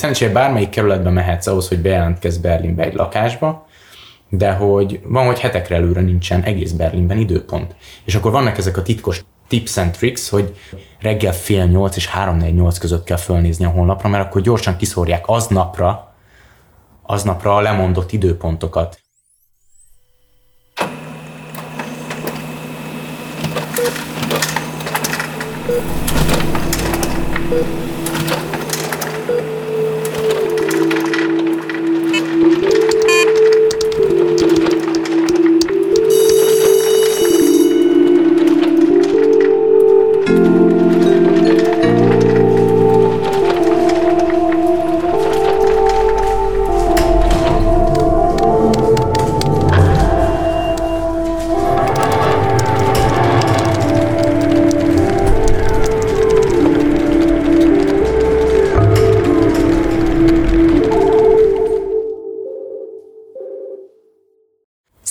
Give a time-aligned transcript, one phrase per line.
[0.00, 3.66] Szerencsére bármelyik kerületbe mehetsz ahhoz, hogy bejelentkezz Berlinbe egy lakásba,
[4.28, 7.74] de hogy van, hogy hetekre előre nincsen egész Berlinben időpont.
[8.04, 10.56] És akkor vannak ezek a titkos tips and tricks, hogy
[11.00, 15.24] reggel fél nyolc és három nyolc között kell fölnézni a honlapra, mert akkor gyorsan kiszórják
[15.26, 16.14] aznapra,
[17.02, 19.00] aznapra a lemondott időpontokat.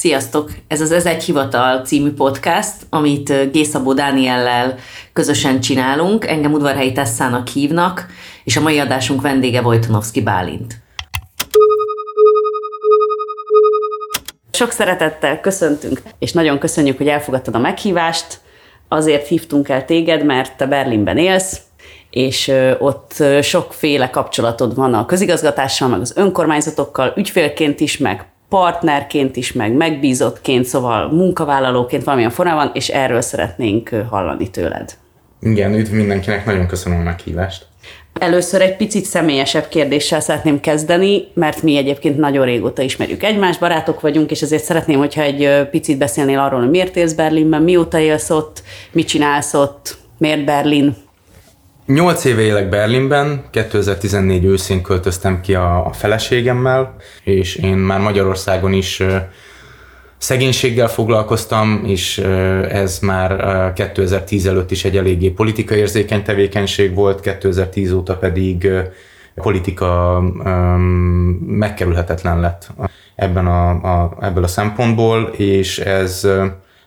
[0.05, 0.51] Sziasztok!
[0.67, 4.75] Ez az Ez egy hivatal című podcast, amit Gészabó Dániellel
[5.13, 6.25] közösen csinálunk.
[6.25, 8.05] Engem udvarhelyi Tesszának hívnak,
[8.43, 10.81] és a mai adásunk vendége Vojtonovszki Bálint.
[14.51, 18.39] Sok szeretettel köszöntünk, és nagyon köszönjük, hogy elfogadtad a meghívást.
[18.87, 21.61] Azért hívtunk el téged, mert te Berlinben élsz,
[22.09, 29.53] és ott sokféle kapcsolatod van a közigazgatással, meg az önkormányzatokkal, ügyfélként is, meg partnerként is,
[29.53, 34.97] meg megbízottként, szóval munkavállalóként valamilyen formában, és erről szeretnénk hallani tőled.
[35.39, 37.65] Igen, üdv mindenkinek, nagyon köszönöm a meghívást.
[38.19, 44.01] Először egy picit személyesebb kérdéssel szeretném kezdeni, mert mi egyébként nagyon régóta ismerjük egymást, barátok
[44.01, 48.29] vagyunk, és ezért szeretném, hogyha egy picit beszélnél arról, hogy miért élsz Berlinben, mióta élsz
[48.29, 50.95] ott, mit csinálsz ott, miért Berlin,
[51.85, 58.73] Nyolc éve élek Berlinben, 2014 őszén költöztem ki a, a feleségemmel, és én már Magyarországon
[58.73, 59.03] is
[60.17, 62.17] szegénységgel foglalkoztam, és
[62.69, 68.69] ez már 2010 előtt is egy eléggé politikai érzékeny tevékenység volt, 2010 óta pedig
[69.35, 70.21] politika
[71.45, 72.71] megkerülhetetlen lett
[73.15, 76.27] ebben a, a, ebből a szempontból, és ez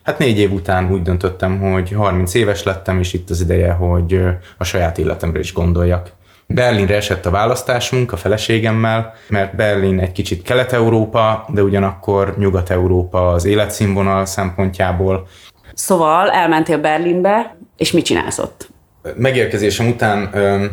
[0.08, 4.20] Hát négy év után úgy döntöttem, hogy 30 éves lettem, és itt az ideje, hogy
[4.58, 6.10] a saját életemre is gondoljak.
[6.46, 13.44] Berlinre esett a választásunk a feleségemmel, mert Berlin egy kicsit Kelet-Európa, de ugyanakkor Nyugat-Európa az
[13.44, 15.28] életszínvonal szempontjából.
[15.74, 18.68] Szóval elmentél Berlinbe, és mit csinálsz ott?
[19.16, 20.64] Megérkezésem után ö,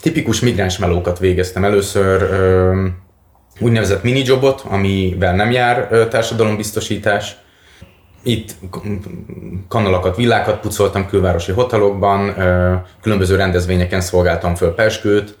[0.00, 1.64] tipikus migráns melókat végeztem.
[1.64, 2.86] Először ö,
[3.60, 7.40] úgynevezett minijobot, amivel nem jár társadalombiztosítás,
[8.22, 8.54] itt
[9.68, 12.34] kanalakat, villákat pucoltam külvárosi hotelokban,
[13.02, 15.38] különböző rendezvényeken szolgáltam föl peskőt.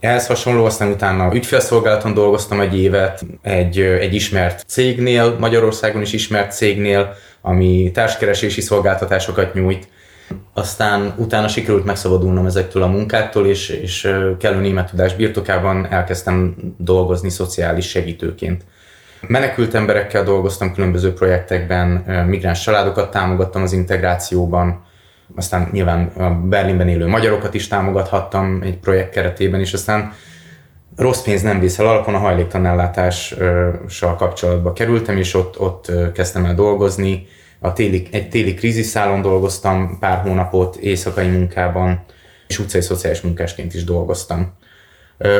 [0.00, 6.52] Ehhez hasonló, aztán utána ügyfélszolgálaton dolgoztam egy évet, egy, egy ismert cégnél, Magyarországon is ismert
[6.52, 9.88] cégnél, ami társkeresési szolgáltatásokat nyújt.
[10.54, 17.30] Aztán utána sikerült megszabadulnom ezektől a munkáktól, és, és kellő német tudás birtokában elkezdtem dolgozni
[17.30, 18.64] szociális segítőként.
[19.26, 21.88] Menekült emberekkel dolgoztam különböző projektekben,
[22.26, 24.86] migráns családokat támogattam az integrációban,
[25.36, 30.12] aztán nyilván a Berlinben élő magyarokat is támogathattam egy projekt keretében, és aztán
[30.96, 37.26] rossz pénz nem viszel alapon a hajléktanálátással kapcsolatba kerültem, és ott, ott kezdtem el dolgozni.
[37.60, 42.04] A téli, egy téli kríziszálon dolgoztam pár hónapot éjszakai munkában,
[42.46, 44.52] és utcai szociális munkásként is dolgoztam.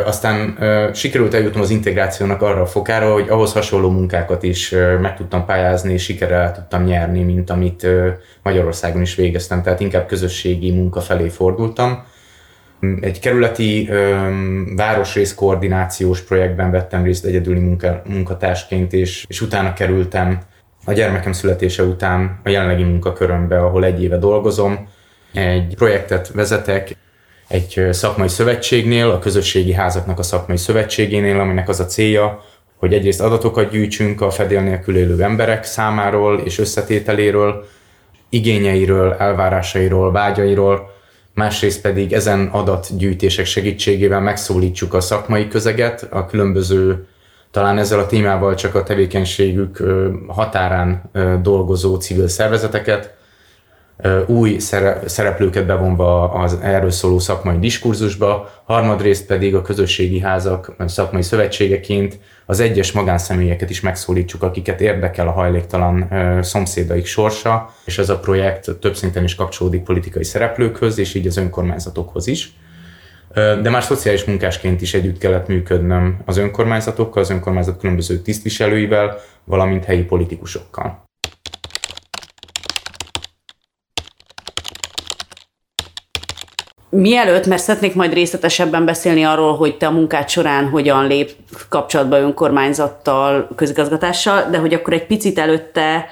[0.04, 0.58] Aztán
[0.94, 5.92] sikerült eljutnom az integrációnak arra a fokára, hogy ahhoz hasonló munkákat is meg tudtam pályázni,
[5.92, 7.86] és sikerrel tudtam nyerni, mint amit
[8.42, 12.04] Magyarországon is végeztem, tehát inkább közösségi munka felé fordultam.
[13.00, 13.90] Egy kerületi
[14.76, 20.38] városrész koordinációs projektben vettem részt egyedüli munka, munkatársként, és, és utána kerültem
[20.84, 24.88] a gyermekem születése után a jelenlegi munkakörömbe, ahol egy éve dolgozom.
[25.32, 26.96] Egy projektet vezetek,
[27.48, 32.44] egy szakmai szövetségnél, a közösségi házaknak a szakmai szövetségénél, aminek az a célja,
[32.76, 37.68] hogy egyrészt adatokat gyűjtsünk a fedél nélkül élő emberek számáról és összetételéről,
[38.28, 40.96] igényeiről, elvárásairól, vágyairól,
[41.34, 47.06] másrészt pedig ezen adatgyűjtések segítségével megszólítsuk a szakmai közeget, a különböző,
[47.50, 49.82] talán ezzel a témával csak a tevékenységük
[50.26, 51.10] határán
[51.42, 53.17] dolgozó civil szervezeteket,
[54.26, 54.58] új
[55.06, 62.60] szereplőket bevonva az erről szóló szakmai diskurzusba, harmadrészt pedig a közösségi házak szakmai szövetségeként az
[62.60, 66.08] egyes magánszemélyeket is megszólítsuk, akiket érdekel a hajléktalan
[66.42, 71.36] szomszédaik sorsa, és ez a projekt több szinten is kapcsolódik politikai szereplőkhöz, és így az
[71.36, 72.52] önkormányzatokhoz is.
[73.34, 79.84] de már szociális munkásként is együtt kellett működnöm az önkormányzatokkal, az önkormányzat különböző tisztviselőivel, valamint
[79.84, 81.07] helyi politikusokkal.
[86.90, 91.30] Mielőtt, mert szeretnék majd részletesebben beszélni arról, hogy te a munkád során hogyan lép
[91.68, 96.06] kapcsolatba önkormányzattal, közigazgatással, de hogy akkor egy picit előtte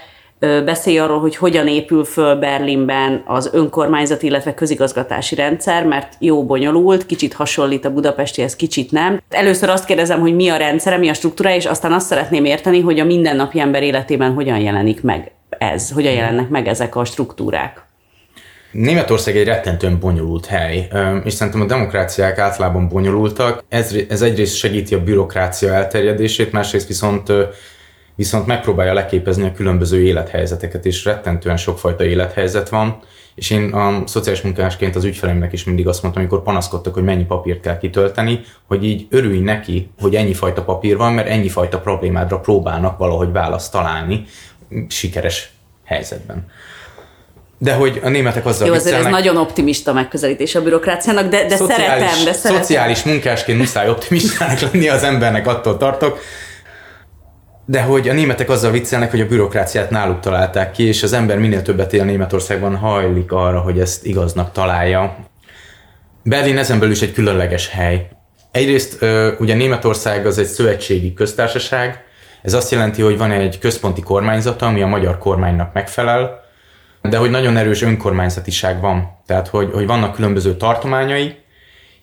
[0.64, 7.06] beszélj arról, hogy hogyan épül föl Berlinben az önkormányzat, illetve közigazgatási rendszer, mert jó bonyolult,
[7.06, 9.20] kicsit hasonlít a budapestihez, kicsit nem.
[9.30, 12.80] Először azt kérdezem, hogy mi a rendszere, mi a struktúra, és aztán azt szeretném érteni,
[12.80, 17.85] hogy a mindennapi ember életében hogyan jelenik meg ez, hogyan jelennek meg ezek a struktúrák.
[18.76, 20.88] Németország egy rettentően bonyolult hely,
[21.24, 23.64] és szerintem a demokráciák általában bonyolultak.
[23.68, 27.32] Ez, ez egyrészt segíti a bürokrácia elterjedését, másrészt viszont
[28.14, 32.98] viszont megpróbálja leképezni a különböző élethelyzeteket, és rettentően sokfajta élethelyzet van,
[33.34, 37.24] és én a szociális munkásként az ügyfeleimnek is mindig azt mondtam, amikor panaszkodtak, hogy mennyi
[37.24, 41.80] papírt kell kitölteni, hogy így örülj neki, hogy ennyi fajta papír van, mert ennyi fajta
[41.80, 44.24] problémádra próbálnak valahogy választ találni
[44.88, 45.52] sikeres
[45.84, 46.46] helyzetben.
[47.58, 51.56] De hogy a németek azzal Jó, azért ez nagyon optimista megközelítés a bürokráciának, de, de
[51.56, 52.62] szociális, szeretem, de szeretem.
[52.62, 56.18] Szociális munkásként muszáj optimistának lenni az embernek, attól tartok.
[57.64, 61.38] De hogy a németek azzal viccelnek, hogy a bürokráciát náluk találták ki, és az ember
[61.38, 65.16] minél többet él Németországban hajlik arra, hogy ezt igaznak találja.
[66.22, 68.08] Berlin ezen belül is egy különleges hely.
[68.50, 69.04] Egyrészt
[69.38, 72.04] ugye Németország az egy szövetségi köztársaság,
[72.42, 76.44] ez azt jelenti, hogy van egy központi kormányzata, ami a magyar kormánynak megfelel,
[77.08, 79.18] de hogy nagyon erős önkormányzatiság van.
[79.26, 81.36] Tehát, hogy, hogy vannak különböző tartományai,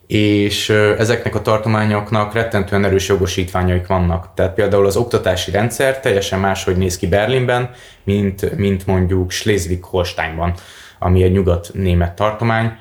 [0.08, 4.34] és ezeknek a tartományoknak rettentően erős jogosítványaik vannak.
[4.34, 7.70] Tehát például az oktatási rendszer teljesen máshogy néz ki Berlinben,
[8.04, 10.54] mint, mint mondjuk Schleswig-Holsteinban,
[11.00, 12.72] ami egy nyugat-német tartomány,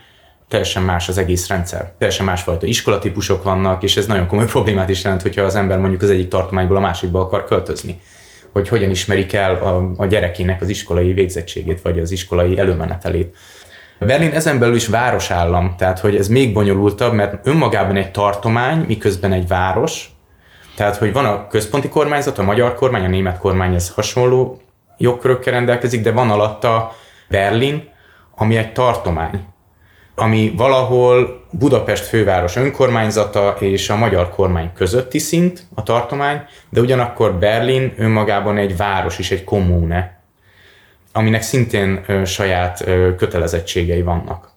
[0.48, 1.92] teljesen más az egész rendszer.
[1.98, 6.02] Teljesen másfajta iskolatípusok vannak, és ez nagyon komoly problémát is jelent, hogyha az ember mondjuk
[6.02, 8.00] az egyik tartományból a másikba akar költözni.
[8.52, 13.36] Hogy hogyan ismerik el a, a gyerekének az iskolai végzettségét, vagy az iskolai előmenetelét.
[13.98, 19.32] Berlin ezen belül is városállam, tehát hogy ez még bonyolultabb, mert önmagában egy tartomány, miközben
[19.32, 20.10] egy város,
[20.76, 24.60] tehát hogy van a központi kormányzat, a magyar kormány, a német kormány, ez hasonló
[24.98, 26.96] jogkörökkel rendelkezik, de van alatta
[27.28, 27.88] Berlin,
[28.36, 29.44] ami egy tartomány,
[30.14, 37.34] ami valahol Budapest főváros önkormányzata és a magyar kormány közötti szint, a tartomány, de ugyanakkor
[37.34, 40.22] Berlin önmagában egy város is, egy kommune
[41.12, 42.84] aminek szintén saját
[43.16, 44.50] kötelezettségei vannak.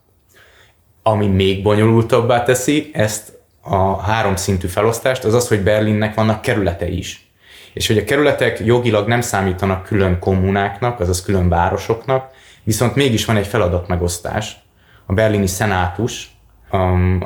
[1.04, 6.98] Ami még bonyolultabbá teszi ezt a három szintű felosztást, az az, hogy Berlinnek vannak kerületei
[6.98, 7.30] is.
[7.74, 12.30] És hogy a kerületek jogilag nem számítanak külön kommunáknak, azaz külön városoknak,
[12.64, 14.65] viszont mégis van egy feladatmegosztás.
[15.06, 16.30] A berlini szenátus,
[16.70, 16.78] a,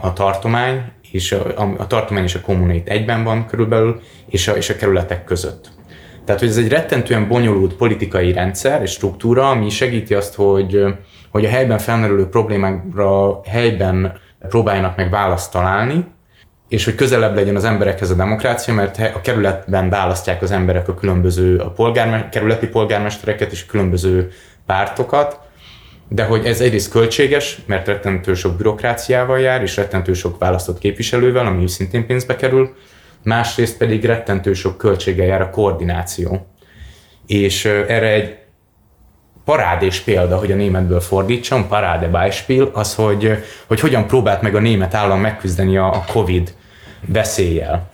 [0.01, 0.81] a tartomány,
[1.11, 4.75] és a, a, a tartomány és a kommunét egyben van körülbelül, és a, és a
[4.75, 5.69] kerületek között.
[6.25, 10.83] Tehát, hogy ez egy rettentően bonyolult politikai rendszer és struktúra, ami segíti azt, hogy,
[11.31, 16.05] hogy a helyben felmerülő problémákra helyben próbáljanak meg választ találni,
[16.67, 20.93] és hogy közelebb legyen az emberekhez a demokrácia, mert a kerületben választják az emberek a
[20.93, 24.31] különböző a polgárme- kerületi polgármestereket és különböző
[24.65, 25.39] pártokat,
[26.09, 31.45] de hogy ez egyrészt költséges, mert rettentő sok bürokráciával jár, és rettentő sok választott képviselővel,
[31.45, 32.75] ami szintén pénzbe kerül,
[33.23, 36.47] másrészt pedig rettentő sok költséggel jár a koordináció.
[37.27, 38.37] És erre egy
[39.45, 44.59] parádés példa, hogy a németből fordítsam, paráde Beispiel, az, hogy, hogy hogyan próbált meg a
[44.59, 46.53] német állam megküzdeni a, a Covid
[47.05, 47.89] veszéllyel.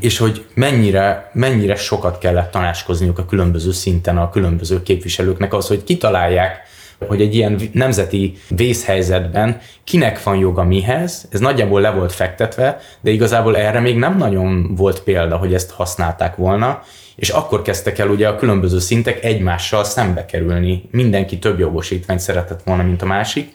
[0.00, 5.84] És hogy mennyire, mennyire sokat kellett tanácskozniuk a különböző szinten a különböző képviselőknek az, hogy
[5.84, 6.65] kitalálják,
[7.06, 13.10] hogy egy ilyen nemzeti vészhelyzetben kinek van joga mihez, ez nagyjából le volt fektetve, de
[13.10, 16.82] igazából erre még nem nagyon volt példa, hogy ezt használták volna,
[17.16, 20.88] és akkor kezdtek el ugye a különböző szintek egymással szembe kerülni.
[20.90, 23.54] Mindenki több jogosítványt szeretett volna, mint a másik.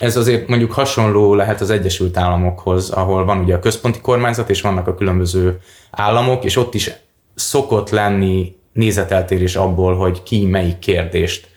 [0.00, 4.60] Ez azért mondjuk hasonló lehet az Egyesült Államokhoz, ahol van ugye a központi kormányzat, és
[4.60, 5.58] vannak a különböző
[5.90, 6.90] államok, és ott is
[7.34, 11.49] szokott lenni nézeteltérés abból, hogy ki melyik kérdést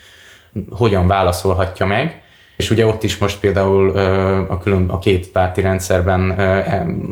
[0.70, 2.22] hogyan válaszolhatja meg.
[2.58, 3.90] És ugye ott is most például
[4.48, 6.30] a, külön, a két párti rendszerben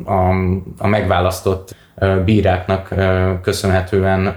[0.06, 0.30] a,
[0.78, 1.76] a megválasztott
[2.26, 2.94] bíráknak
[3.42, 4.34] köszönhetően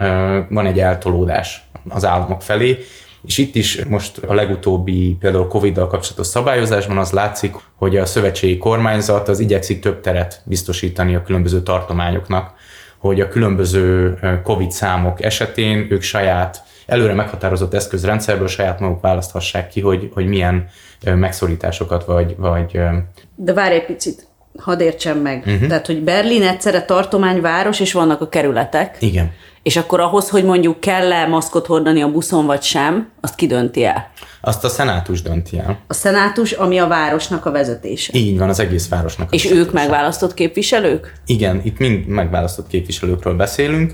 [0.50, 2.78] van egy eltolódás az államok felé,
[3.26, 8.58] és itt is most a legutóbbi például Covid-dal kapcsolatos szabályozásban az látszik, hogy a szövetségi
[8.58, 12.52] kormányzat az igyekszik több teret biztosítani a különböző tartományoknak,
[12.98, 19.80] hogy a különböző Covid számok esetén ők saját előre meghatározott eszközrendszerből saját maguk választhassák ki,
[19.80, 20.66] hogy, hogy milyen
[21.04, 22.80] megszorításokat vagy, vagy...
[23.36, 24.26] De várj egy picit.
[24.58, 25.42] hadd értsem meg.
[25.46, 25.68] Uh-huh.
[25.68, 28.96] Tehát, hogy Berlin egyszerre tartomány, város, és vannak a kerületek.
[29.00, 29.32] Igen.
[29.62, 33.84] És akkor ahhoz, hogy mondjuk kell-e maszkot hordani a buszon, vagy sem, azt ki dönti
[33.84, 34.10] el?
[34.40, 35.78] Azt a szenátus dönti el.
[35.86, 38.12] A szenátus, ami a városnak a vezetése.
[38.18, 39.30] Így van, az egész városnak.
[39.30, 39.66] A és vezetése.
[39.66, 41.12] ők megválasztott képviselők?
[41.26, 43.92] Igen, itt mind megválasztott képviselőkről beszélünk.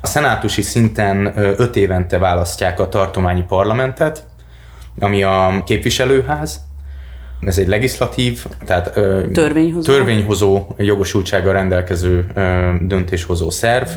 [0.00, 4.26] A szenátusi szinten öt évente választják a tartományi parlamentet,
[4.98, 6.60] ami a képviselőház,
[7.40, 8.92] ez egy legislatív, tehát
[9.32, 12.26] törvényhozó, törvényhozó jogosultsággal rendelkező
[12.80, 13.88] döntéshozó szerv.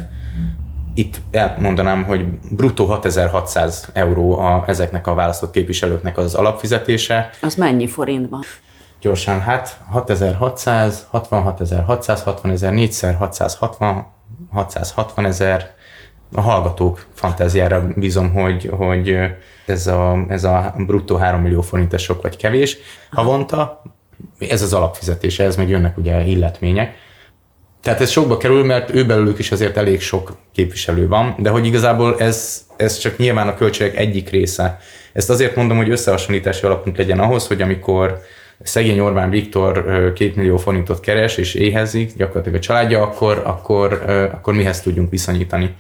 [0.93, 7.29] Itt elmondanám, hogy bruttó 6600 euró a, ezeknek a választott képviselőknek az alapfizetése.
[7.41, 8.41] Az mennyi forintban?
[9.01, 14.05] Gyorsan, hát 6600, 66.600, 60.000, 660,
[14.51, 15.73] 660 ezer,
[16.33, 19.17] a hallgatók fantáziára bízom, hogy, hogy
[19.65, 22.77] ez a, ez a bruttó 3 millió forint sok vagy kevés
[23.11, 23.81] havonta.
[24.39, 26.95] Ez az alapfizetése, ez meg jönnek ugye illetmények.
[27.81, 31.65] Tehát ez sokba kerül, mert ő belőlük is azért elég sok képviselő van, de hogy
[31.65, 34.79] igazából ez, ez csak nyilván a költségek egyik része.
[35.13, 38.21] Ezt azért mondom, hogy összehasonlítási alapunk legyen ahhoz, hogy amikor
[38.63, 43.93] szegény Orbán Viktor két millió forintot keres és éhezik, gyakorlatilag a családja, akkor, akkor,
[44.33, 45.75] akkor mihez tudjunk viszonyítani.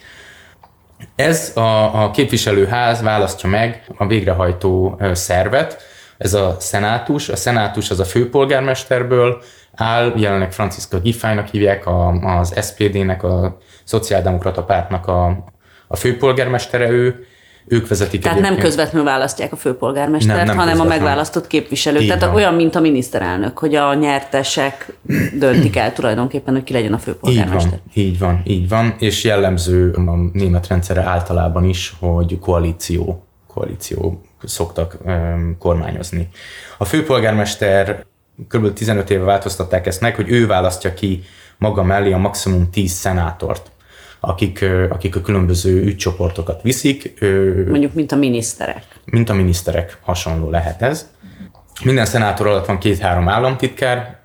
[1.15, 5.81] Ez a, a képviselőház választja meg a végrehajtó szervet,
[6.17, 7.29] ez a szenátus.
[7.29, 9.41] A szenátus az a főpolgármesterből
[9.75, 15.45] áll, jelenleg Franciszka Giffájnak hívják, a, az SPD-nek, a Szociáldemokrata Pártnak a,
[15.87, 17.25] a főpolgármestere ő,
[17.67, 18.59] ők vezetik Tehát egyébként.
[18.59, 22.07] nem közvetlenül választják a főpolgármestert, nem, nem hanem a megválasztott képviselőt.
[22.07, 22.33] Tehát van.
[22.33, 24.93] olyan, mint a miniszterelnök, hogy a nyertesek
[25.39, 27.79] döntik el tulajdonképpen, hogy ki legyen a főpolgármester.
[27.93, 28.95] Így van, így van, így van.
[28.99, 36.29] És jellemző a német rendszere általában is, hogy koalíció, koalíció szoktak um, kormányozni.
[36.77, 38.05] A főpolgármester
[38.47, 38.73] kb.
[38.73, 41.23] 15 éve változtatták ezt meg, hogy ő választja ki
[41.57, 43.71] maga mellé a maximum 10 szenátort
[44.21, 47.19] akik, akik a különböző ügycsoportokat viszik.
[47.69, 48.83] Mondjuk, mint a miniszterek.
[49.05, 51.09] Mint a miniszterek, hasonló lehet ez.
[51.83, 54.19] Minden szenátor alatt van két-három államtitkár,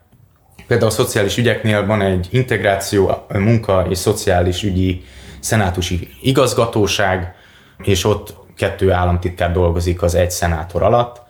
[0.67, 5.05] Például a szociális ügyeknél van egy integráció, munka és szociális ügyi
[5.41, 7.35] szenátusi igazgatóság,
[7.83, 11.23] és ott kettő államtitkár dolgozik az egy szenátor alatt,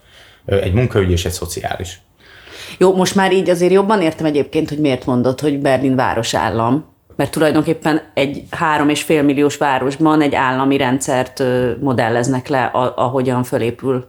[0.47, 2.01] egy munkaügyi és egy szociális.
[2.79, 7.31] Jó, most már így azért jobban értem egyébként, hogy miért mondod, hogy Berlin városállam, mert
[7.31, 11.43] tulajdonképpen egy három és fél milliós városban egy állami rendszert
[11.81, 12.65] modelleznek le,
[12.97, 14.09] ahogyan fölépül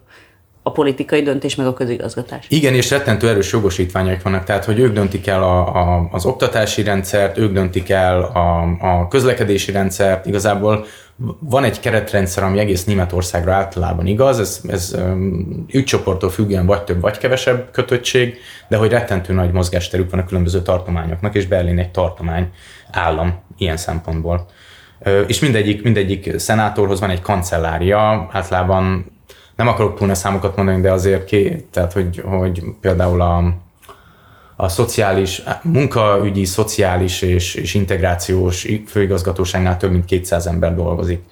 [0.68, 2.46] a politikai döntés, meg a közigazgatás.
[2.50, 6.84] Igen, és rettentő erős jogosítványaik vannak, tehát hogy ők döntik el a, a, az oktatási
[6.84, 10.86] rendszert, ők döntik el a, a közlekedési rendszert, igazából
[11.40, 17.02] van egy keretrendszer, ami egész Németországra általában igaz, ez, ez um, ügycsoporttól függően vagy több,
[17.02, 21.92] vagy kevesebb kötöttség, de hogy rettentő nagy mozgásterük van a különböző tartományoknak, és Berlin egy
[21.92, 22.50] tartomány
[22.92, 24.46] állam ilyen szempontból.
[25.28, 29.16] És mindegyik, mindegyik szenátorhoz van egy kancellária, általában
[29.58, 33.54] nem akarok túlna számokat mondani, de azért ki, tehát hogy, hogy például a,
[34.56, 41.24] a szociális, munkaügyi, szociális és, és integrációs főigazgatóságnál több mint 200 ember dolgozik.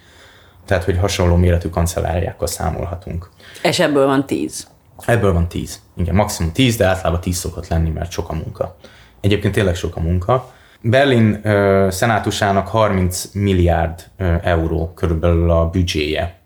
[0.66, 3.30] Tehát, hogy hasonló méretű kancelláriákkal számolhatunk.
[3.64, 4.68] És ebből van 10?
[5.06, 5.82] Ebből van 10.
[5.98, 8.76] Igen, maximum 10, de általában 10 szokott lenni, mert sok a munka.
[9.22, 10.54] Egyébként tényleg sok a munka.
[10.82, 16.40] Berlin uh, szenátusának 30 milliárd uh, euró körülbelül a büdzséje.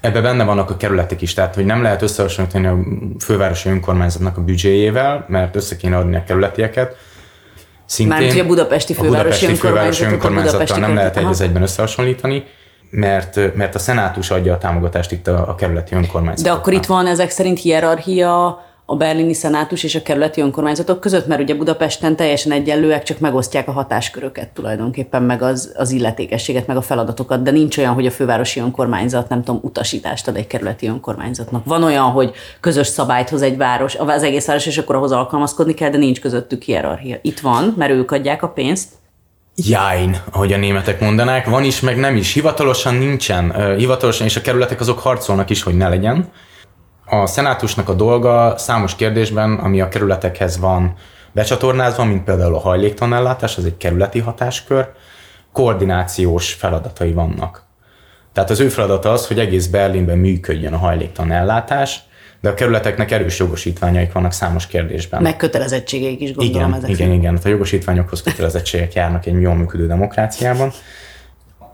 [0.00, 2.78] Ebben benne vannak a kerületek is, tehát hogy nem lehet összehasonlítani a
[3.18, 6.96] fővárosi önkormányzatnak a büdzséjével, mert össze kéne adni a kerületieket.
[7.84, 12.44] Szintén Mármint, a budapesti fővárosi, a budapesti fővárosi önkormányzattal nem lehet egy az egyben összehasonlítani
[12.90, 16.54] mert, mert a szenátus adja a támogatást itt a, a kerületi önkormányzatoknak.
[16.54, 21.26] De akkor itt van ezek szerint hierarchia a berlini szenátus és a kerületi önkormányzatok között,
[21.26, 26.76] mert ugye Budapesten teljesen egyenlőek, csak megosztják a hatásköröket tulajdonképpen, meg az, az illetékességet, meg
[26.76, 30.86] a feladatokat, de nincs olyan, hogy a fővárosi önkormányzat, nem tudom, utasítást ad egy kerületi
[30.86, 31.64] önkormányzatnak.
[31.64, 35.74] Van olyan, hogy közös szabályt hoz egy város, az egész város, és akkor ahhoz alkalmazkodni
[35.74, 37.16] kell, de nincs közöttük hierarchia.
[37.22, 38.88] Itt van, mert ők adják a pénzt,
[39.58, 42.32] Jáin, ahogy a németek mondanák, van is, meg nem is.
[42.32, 43.76] Hivatalosan nincsen.
[43.76, 46.28] Hivatalosan, és a kerületek azok harcolnak is, hogy ne legyen.
[47.08, 50.94] A szenátusnak a dolga számos kérdésben, ami a kerületekhez van
[51.32, 54.88] becsatornázva, mint például a hajléktanellátás, az egy kerületi hatáskör,
[55.52, 57.64] koordinációs feladatai vannak.
[58.32, 62.00] Tehát az ő feladata az, hogy egész Berlinben működjön a hajléktanellátás,
[62.40, 65.22] de a kerületeknek erős jogosítványaik vannak számos kérdésben.
[65.22, 66.90] Meg kötelezettségeik is gondolom igen, ezek.
[66.90, 70.72] Igen, igen, a jogosítványokhoz kötelezettségek járnak egy jól működő demokráciában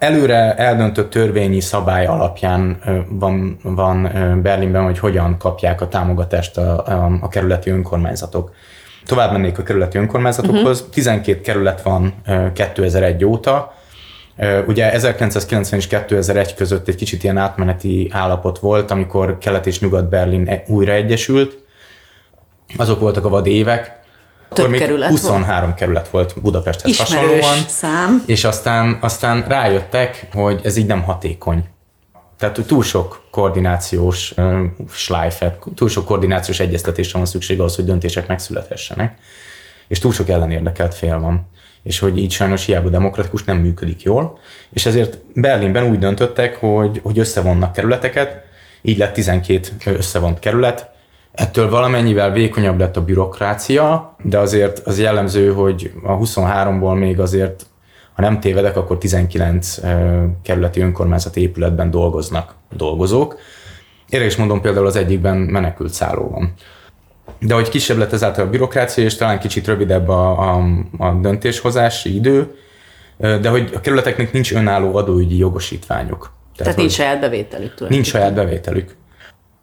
[0.03, 2.79] előre eldöntött törvényi szabály alapján
[3.09, 4.03] van, van
[4.43, 8.53] Berlinben, hogy hogyan kapják a támogatást a, a, a kerületi önkormányzatok.
[9.07, 10.79] Tovább mennék a kerületi önkormányzatokhoz.
[10.79, 10.95] Uh-huh.
[10.95, 12.15] 12 kerület van
[12.55, 13.75] 2001 óta.
[14.67, 20.49] Ugye 1990 és 2001 között egy kicsit ilyen átmeneti állapot volt, amikor Kelet és Nyugat-Berlin
[20.49, 21.59] e- újra egyesült.
[22.77, 24.02] Azok voltak a vad évek,
[24.53, 25.75] több még kerület 23 volt.
[25.79, 27.65] kerület volt Budapesthez Ismerős hasonlóan.
[27.69, 28.23] szám.
[28.27, 31.65] És aztán, aztán rájöttek, hogy ez így nem hatékony.
[32.39, 38.27] Tehát túl sok koordinációs uh, schleifet, túl sok koordinációs egyeztetésre van szükség ahhoz, hogy döntések
[38.27, 39.19] megszülethessenek.
[39.89, 41.51] És túl sok ellenérdekelt fél van.
[41.83, 44.39] És hogy így sajnos hiába demokratikus nem működik jól.
[44.73, 48.45] És ezért Berlinben úgy döntöttek, hogy, hogy összevonnak kerületeket,
[48.83, 50.91] így lett 12 összevont kerület,
[51.33, 57.67] Ettől valamennyivel vékonyabb lett a bürokrácia, de azért az jellemző, hogy a 23-ból még azért,
[58.12, 59.79] ha nem tévedek, akkor 19
[60.43, 63.39] kerületi önkormányzati épületben dolgoznak dolgozók.
[64.09, 66.53] Is mondom, például az egyikben menekült szálló van.
[67.39, 70.65] De hogy kisebb lett ezáltal a bürokrácia, és talán kicsit rövidebb a, a,
[70.99, 72.55] a döntéshozási idő,
[73.19, 76.19] de hogy a kerületeknek nincs önálló adóügyi jogosítványuk.
[76.57, 77.89] Tehát, Tehát nincs saját bevételük.
[77.89, 78.95] Nincs saját bevételük.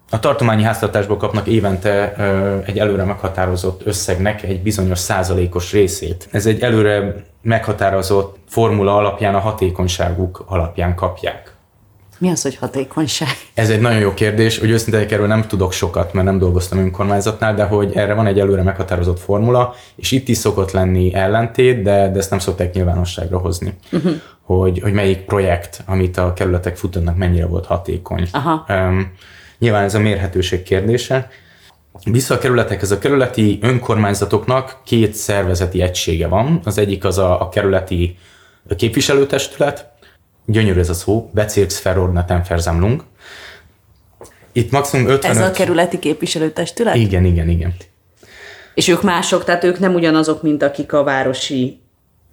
[0.09, 2.13] A tartományi háztartásból kapnak évente
[2.65, 6.27] egy előre meghatározott összegnek egy bizonyos százalékos részét.
[6.31, 11.53] Ez egy előre meghatározott formula alapján a hatékonyságuk alapján kapják.
[12.17, 13.27] Mi az, hogy hatékonyság?
[13.53, 17.55] Ez egy nagyon jó kérdés, hogy őszintén erről nem tudok sokat, mert nem dolgoztam önkormányzatnál,
[17.55, 22.09] de hogy erre van egy előre meghatározott formula, és itt is szokott lenni ellentét, de,
[22.11, 24.13] de ezt nem szokták nyilvánosságra hozni, uh-huh.
[24.41, 28.27] hogy, hogy melyik projekt, amit a kerületek futatnak, mennyire volt hatékony.
[28.31, 28.65] Aha.
[28.69, 29.11] Um,
[29.59, 31.29] Nyilván ez a mérhetőség kérdése.
[32.03, 32.91] Vissza a kerületekhez.
[32.91, 36.61] A kerületi önkormányzatoknak két szervezeti egysége van.
[36.63, 38.17] Az egyik az a, a kerületi
[38.77, 39.91] képviselőtestület,
[40.45, 43.03] gyönyörű ez a szó, Bezirksverordneten Versammlung.
[44.51, 45.37] Itt maximum 55...
[45.37, 46.95] Ez a kerületi képviselőtestület?
[46.95, 47.73] Igen, igen, igen.
[48.73, 51.81] És ők mások, tehát ők nem ugyanazok, mint akik a városi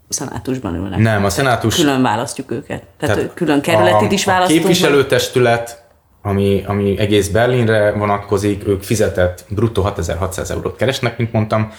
[0.08, 0.98] szenátusban ülnek.
[0.98, 1.76] Nem, a szenátus...
[1.76, 2.82] Külön választjuk őket.
[2.98, 4.58] Tehát, tehát külön kerületit is választunk.
[4.58, 5.85] A képviselőtestület
[6.26, 11.72] ami, ami egész Berlinre vonatkozik, ők fizetett bruttó 6600 eurót keresnek, mint mondtam.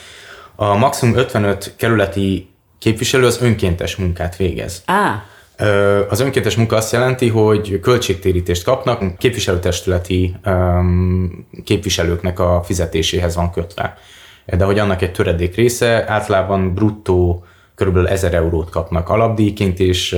[0.56, 4.84] A maximum 55 kerületi képviselő az önkéntes munkát végez.
[4.86, 5.24] Á.
[6.10, 10.36] Az önkéntes munka azt jelenti, hogy költségtérítést kapnak, képviselőtestületi
[11.64, 13.98] képviselőknek a fizetéséhez van kötve.
[14.46, 20.16] De hogy annak egy töredék része általában bruttó körülbelül 1000 eurót kapnak alapdíjként, és,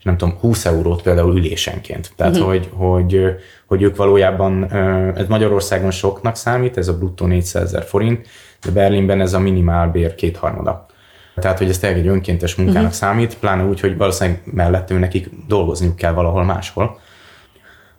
[0.00, 2.12] és nem tudom, 20 eurót például ülésenként.
[2.16, 2.48] Tehát, uh-huh.
[2.48, 3.24] hogy, hogy,
[3.66, 4.72] hogy ők valójában,
[5.16, 8.28] ez Magyarországon soknak számít, ez a bruttó 400 ezer forint,
[8.64, 10.86] de Berlinben ez a minimálbér kétharmada.
[11.34, 12.96] Tehát, hogy ez tényleg egy önkéntes munkának uh-huh.
[12.96, 16.98] számít, pláne úgy, hogy valószínűleg mellett nekik dolgozniuk kell valahol máshol.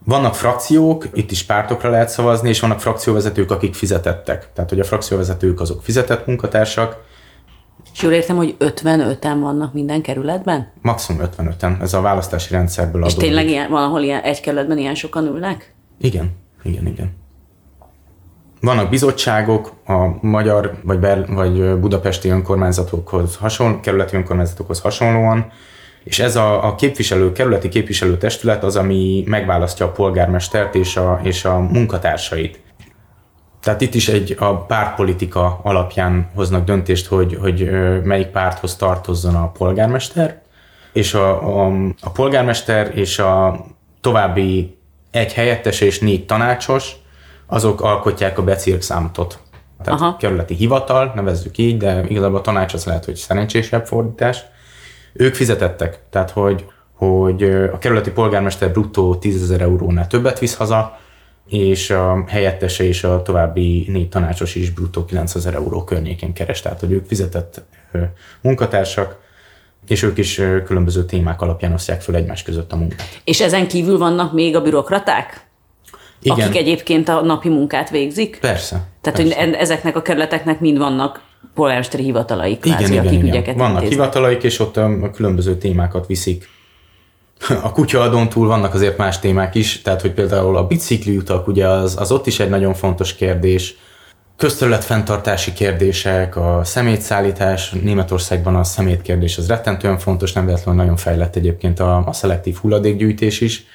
[0.05, 4.49] Vannak frakciók, itt is pártokra lehet szavazni, és vannak frakcióvezetők, akik fizetettek.
[4.53, 7.03] Tehát, hogy a frakcióvezetők azok fizetett munkatársak,
[7.93, 10.71] és jól értem, hogy 55-en vannak minden kerületben?
[10.81, 15.25] Maximum 55-en, ez a választási rendszerből És tényleg ilyen, valahol ilyen, egy kerületben ilyen sokan
[15.25, 15.73] ülnek?
[15.99, 16.31] Igen,
[16.63, 17.19] igen, igen.
[18.61, 25.51] Vannak bizottságok a magyar vagy, Ber, vagy budapesti önkormányzatokhoz hasonló, kerületi önkormányzatokhoz hasonlóan,
[26.03, 31.45] és ez a, a képviselő, kerületi képviselőtestület az, ami megválasztja a polgármestert és a, és
[31.45, 32.59] a munkatársait.
[33.61, 37.69] Tehát itt is egy a pártpolitika alapján hoznak döntést, hogy, hogy
[38.03, 40.41] melyik párthoz tartozzon a polgármester,
[40.93, 41.71] és a, a,
[42.01, 43.65] a polgármester és a
[44.01, 44.77] további
[45.11, 46.95] egy helyettes és négy tanácsos,
[47.45, 49.39] azok alkotják a becirkszámtot.
[49.83, 50.17] Tehát Aha.
[50.17, 54.43] kerületi hivatal, nevezzük így, de igazából a tanács az lehet, hogy szerencsésebb fordítás.
[55.13, 60.99] Ők fizetettek, tehát hogy, hogy a kerületi polgármester bruttó 10 ezer eurónál többet visz haza,
[61.51, 66.79] és a helyettese és a további négy tanácsos is bruttó 9000 euró környékén keres, tehát
[66.79, 67.61] hogy ők fizetett
[68.41, 69.19] munkatársak,
[69.87, 73.21] és ők is különböző témák alapján osztják föl egymás között a munkát.
[73.23, 75.47] És ezen kívül vannak még a bürokraták?
[76.21, 76.39] Igen.
[76.39, 78.37] Akik egyébként a napi munkát végzik?
[78.41, 78.87] Persze.
[79.01, 79.45] Tehát, persze.
[79.45, 81.21] hogy ezeknek a kerületeknek mind vannak
[81.53, 83.29] polgármesteri hivatalaik, igen, kvázi, igen, akik igen.
[83.29, 83.91] ügyeket Vannak intéznek.
[83.91, 86.49] hivatalaik, és ott a különböző témákat viszik
[87.49, 91.95] a kutyaadón túl vannak azért más témák is, tehát hogy például a bicikliutak, ugye az,
[91.99, 93.75] az ott is egy nagyon fontos kérdés,
[94.37, 101.35] közterület fenntartási kérdések, a szemétszállítás, Németországban a szemétkérdés az rettentően fontos, nem véletlenül nagyon fejlett
[101.35, 103.65] egyébként a, a szelektív hulladékgyűjtés is,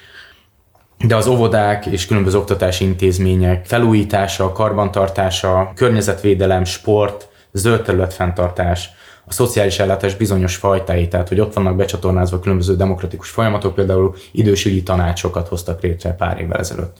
[1.07, 8.89] de az óvodák és különböző oktatási intézmények felújítása, karbantartása, környezetvédelem, sport, zöld területfenntartás,
[9.27, 14.83] a szociális ellátás bizonyos fajtái, tehát hogy ott vannak becsatornázva különböző demokratikus folyamatok, például idősügyi
[14.83, 16.97] tanácsokat hoztak létre pár évvel ezelőtt.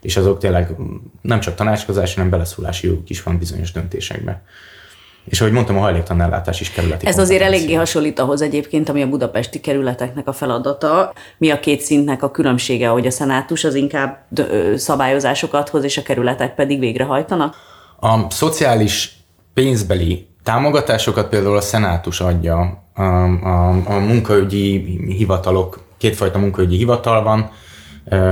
[0.00, 0.76] És azok tényleg
[1.20, 4.42] nem csak tanácskozás, hanem beleszólási joguk is van bizonyos döntésekbe.
[5.24, 9.02] És ahogy mondtam, a hajléktalan ellátás is kerületi Ez azért eléggé hasonlít ahhoz egyébként, ami
[9.02, 11.12] a budapesti kerületeknek a feladata.
[11.38, 14.26] Mi a két szintnek a különbsége, hogy a szenátus az inkább
[14.76, 17.54] szabályozásokat hoz, és a kerületek pedig végrehajtanak?
[18.00, 19.16] A szociális
[19.54, 22.82] pénzbeli támogatásokat például a szenátus adja.
[22.94, 27.50] A, a, a munkaügyi hivatalok, kétfajta munkaügyi hivatal van,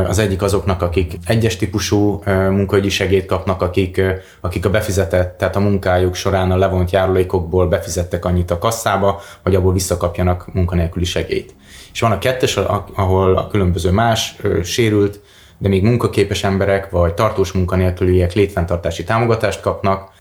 [0.08, 4.00] az egyik azoknak, akik egyes típusú munkaügyi segélyt kapnak, akik,
[4.40, 9.54] akik a befizetett, tehát a munkájuk során a levont járulékokból befizettek annyit a kasszába, hogy
[9.54, 11.54] abból visszakapjanak munkanélküli segélyt.
[11.92, 12.56] És van a kettes,
[12.94, 15.20] ahol a különböző más sérült,
[15.58, 20.11] de még munkaképes emberek vagy tartós munkanélküliek létfenntartási támogatást kapnak,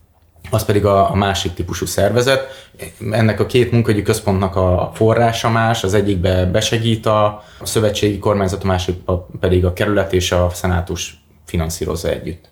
[0.50, 2.70] az pedig a, a másik típusú szervezet.
[3.12, 8.68] Ennek a két munkahogyi központnak a forrása más, az egyikbe besegít a szövetségi kormányzat, a
[8.68, 8.96] másik
[9.40, 12.50] pedig a kerület és a szenátus finanszírozza együtt.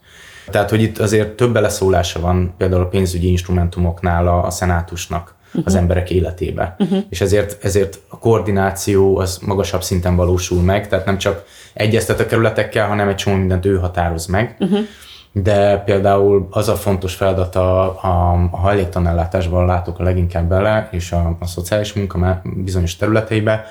[0.49, 5.63] Tehát, hogy itt azért több beleszólása van például a pénzügyi instrumentumoknál a, a szenátusnak uh-huh.
[5.65, 6.75] az emberek életébe.
[6.79, 6.99] Uh-huh.
[7.09, 12.25] És ezért, ezért a koordináció az magasabb szinten valósul meg, tehát nem csak egyeztet a
[12.25, 14.55] kerületekkel, hanem egy csomó mindent ő határoz meg.
[14.59, 14.79] Uh-huh
[15.31, 21.11] de például az a fontos feladat a, a, a hajléktanellátásban látok a leginkább bele, és
[21.11, 23.65] a, a szociális munka bizonyos területeibe.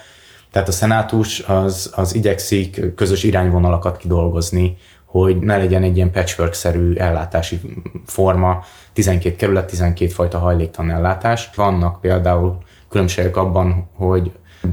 [0.51, 6.95] Tehát a szenátus az, az igyekszik közös irányvonalakat kidolgozni, hogy ne legyen egy ilyen patchwork-szerű
[6.95, 7.61] ellátási
[8.07, 11.51] forma, 12 kerület, 12 fajta hajléktanellátás.
[11.55, 14.33] Vannak például különbségek abban, hogy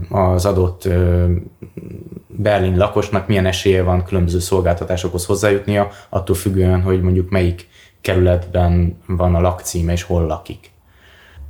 [0.10, 0.88] az adott
[2.27, 7.67] Berlin lakosnak milyen esélye van különböző szolgáltatásokhoz hozzájutnia, attól függően, hogy mondjuk melyik
[8.01, 10.71] kerületben van a lakcíme és hol lakik.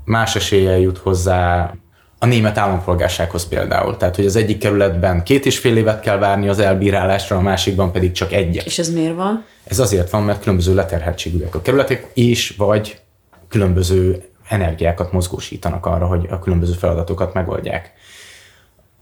[0.05, 1.73] Más esélye jut hozzá
[2.19, 3.97] a német állampolgársághoz például.
[3.97, 7.91] Tehát, hogy az egyik kerületben két és fél évet kell várni az elbírálásra, a másikban
[7.91, 8.65] pedig csak egyet.
[8.65, 9.45] És ez miért van?
[9.63, 12.99] Ez azért van, mert különböző leterheltségűek a kerületek, és vagy
[13.47, 17.93] különböző energiákat mozgósítanak arra, hogy a különböző feladatokat megoldják.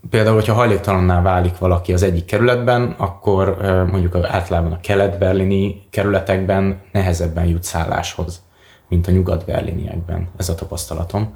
[0.10, 3.58] Például, hogyha hajléktalanná válik valaki az egyik kerületben, akkor
[3.92, 8.42] mondjuk általában a kelet-berlini kerületekben nehezebben jut szálláshoz,
[8.90, 10.30] mint a nyugat-berliniekben.
[10.38, 11.36] Ez a tapasztalatom.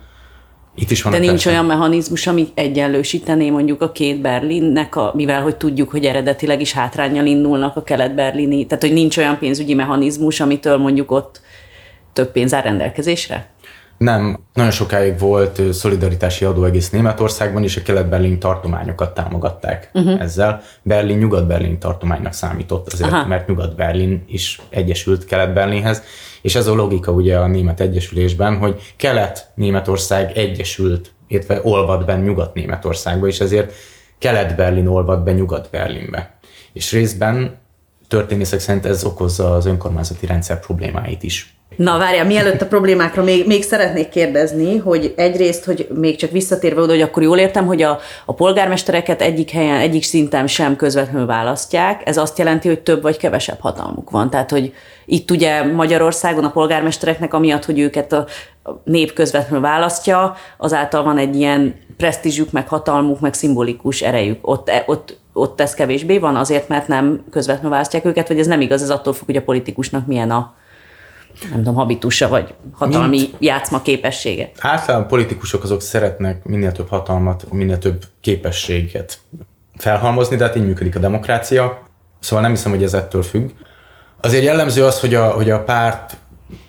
[0.76, 1.50] Itt is van De nincs persze.
[1.50, 6.74] olyan mechanizmus, ami egyenlősítené mondjuk a két Berlinnek, a, mivel hogy tudjuk, hogy eredetileg is
[6.74, 11.42] hátrányjal indulnak a kelet-berlini, tehát hogy nincs olyan pénzügyi mechanizmus, amitől mondjuk ott
[12.14, 13.48] több pénz áll rendelkezésre?
[13.98, 20.22] Nem, nagyon sokáig volt szolidaritási adó egész Németországban, és a kelet-berlin tartományokat támogatták uh-huh.
[20.22, 20.62] ezzel.
[20.82, 23.28] Berlin nyugat-berlin tartománynak számított azért, Aha.
[23.28, 26.04] mert nyugat-berlin is egyesült kelet-berlinhez,
[26.42, 33.28] és ez a logika ugye a német egyesülésben, hogy kelet-németország egyesült, illetve olvad be nyugat-németországba,
[33.28, 33.74] és ezért
[34.20, 36.38] kelet-berlin olvad be nyugat-berlinbe.
[36.74, 37.58] És részben
[38.08, 41.57] történészek szerint ez okozza az önkormányzati rendszer problémáit is.
[41.78, 46.82] Na várjál, mielőtt a problémákra még, még szeretnék kérdezni, hogy egyrészt, hogy még csak visszatérve
[46.82, 51.26] oda, hogy akkor jól értem, hogy a, a polgármestereket egyik helyen, egyik szinten sem közvetlenül
[51.26, 52.02] választják.
[52.06, 54.30] Ez azt jelenti, hogy több vagy kevesebb hatalmuk van.
[54.30, 54.74] Tehát, hogy
[55.06, 58.26] itt ugye Magyarországon a polgármestereknek, amiatt, hogy őket a
[58.84, 64.48] nép közvetlenül választja, azáltal van egy ilyen presztízsük, meg hatalmuk, meg szimbolikus erejük.
[64.48, 68.62] Ott, ott, ott ez kevésbé van azért, mert nem közvetlenül választják őket, vagy ez nem
[68.62, 70.56] igaz, ez attól függ, hogy a politikusnak milyen a
[71.42, 74.52] nem tudom, habitusa vagy hatalmi Mint játszma képessége.
[74.60, 79.20] Általában politikusok azok szeretnek minél több hatalmat, minél több képességet
[79.78, 81.82] felhalmozni, de hát így működik a demokrácia.
[82.20, 83.50] Szóval nem hiszem, hogy ez ettől függ.
[84.22, 86.18] Azért jellemző az, hogy a, hogy a párt,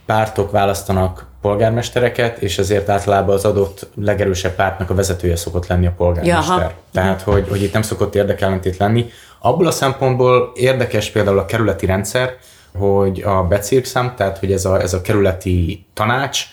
[0.07, 5.93] pártok választanak polgármestereket, és ezért általában az adott legerősebb pártnak a vezetője szokott lenni a
[5.97, 6.59] polgármester.
[6.59, 6.73] Jaha.
[6.93, 9.11] Tehát, hogy, hogy itt nem szokott érdekellentét lenni.
[9.39, 12.37] Abból a szempontból érdekes például a kerületi rendszer,
[12.77, 16.45] hogy a becírkszám, tehát hogy ez a, ez a kerületi tanács,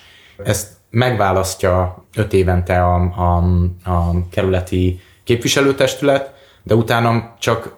[0.44, 3.36] ezt megválasztja öt évente a, a,
[3.92, 7.76] a kerületi képviselőtestület, de utána csak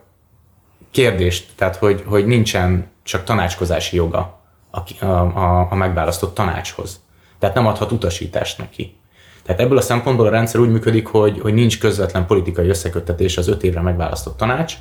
[0.91, 6.99] kérdést, tehát hogy, hogy nincsen csak tanácskozási joga a, a, a megválasztott tanácshoz.
[7.39, 8.95] Tehát nem adhat utasítást neki.
[9.43, 13.47] Tehát ebből a szempontból a rendszer úgy működik, hogy, hogy nincs közvetlen politikai összeköttetés az
[13.47, 14.73] öt évre megválasztott tanács,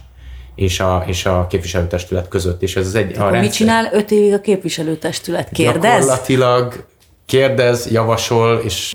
[0.57, 2.63] és a, és a képviselőtestület között.
[2.63, 3.41] És ez az egy, a rendszer...
[3.41, 5.49] mit csinál öt évig a képviselőtestület?
[5.53, 5.83] Kérdez?
[5.83, 6.85] Gyakorlatilag
[7.27, 8.95] kérdez, javasol, és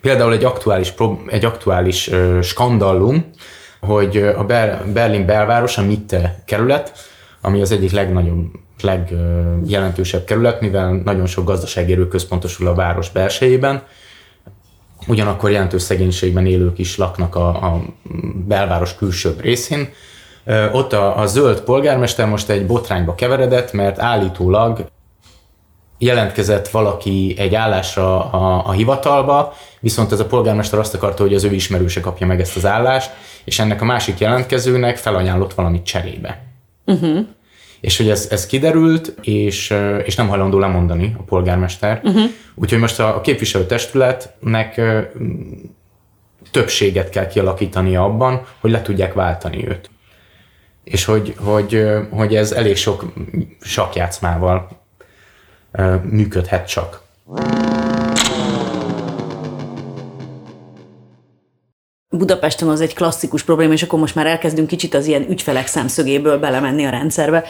[0.00, 0.94] például egy aktuális,
[1.26, 3.30] egy aktuális uh, skandallum,
[3.80, 4.44] hogy a
[4.92, 6.92] Berlin belváros, a Mitte kerület,
[7.40, 8.46] ami az egyik legnagyobb,
[8.82, 13.82] legjelentősebb kerület, mivel nagyon sok gazdasági erő központosul a város belsejében,
[15.06, 17.84] ugyanakkor jelentős szegénységben élők is laknak a, a
[18.46, 19.88] belváros külsőbb részén,
[20.72, 24.86] ott a, a zöld polgármester most egy botrányba keveredett, mert állítólag
[25.98, 31.44] jelentkezett valaki egy állásra a, a hivatalba, viszont ez a polgármester azt akarta, hogy az
[31.44, 33.10] ő ismerőse kapja meg ezt az állást,
[33.44, 36.42] és ennek a másik jelentkezőnek felajánlott valamit cserébe.
[36.86, 37.26] Uh-huh.
[37.80, 42.00] És hogy ez, ez kiderült, és, és nem hajlandó lemondani a polgármester.
[42.04, 42.22] Uh-huh.
[42.54, 44.80] Úgyhogy most a, a képviselőtestületnek
[46.50, 49.90] többséget kell kialakítania abban, hogy le tudják váltani őt.
[50.90, 53.04] És hogy, hogy, hogy ez elég sok
[53.60, 54.68] sakjátszmával
[56.02, 57.02] működhet csak.
[62.08, 66.38] Budapesten az egy klasszikus probléma, és akkor most már elkezdünk kicsit az ilyen ügyfelek szemszögéből
[66.38, 67.44] belemenni a rendszerbe.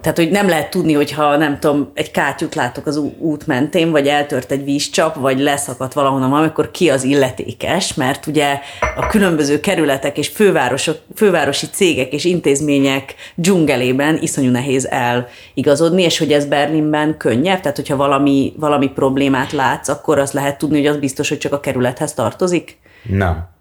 [0.00, 4.06] Tehát, hogy nem lehet tudni, hogyha nem tudom, egy kátyút látok az út mentén, vagy
[4.06, 8.60] eltört egy vízcsap, vagy leszakadt valahonnan amikor ki az illetékes, mert ugye
[8.96, 16.32] a különböző kerületek és fővárosok, fővárosi cégek és intézmények dzsungelében iszonyú nehéz eligazodni, és hogy
[16.32, 20.96] ez Berlinben könnyebb, tehát hogyha valami, valami problémát látsz, akkor azt lehet tudni, hogy az
[20.96, 22.78] biztos, hogy csak a kerülethez tartozik?
[23.02, 23.55] Nem.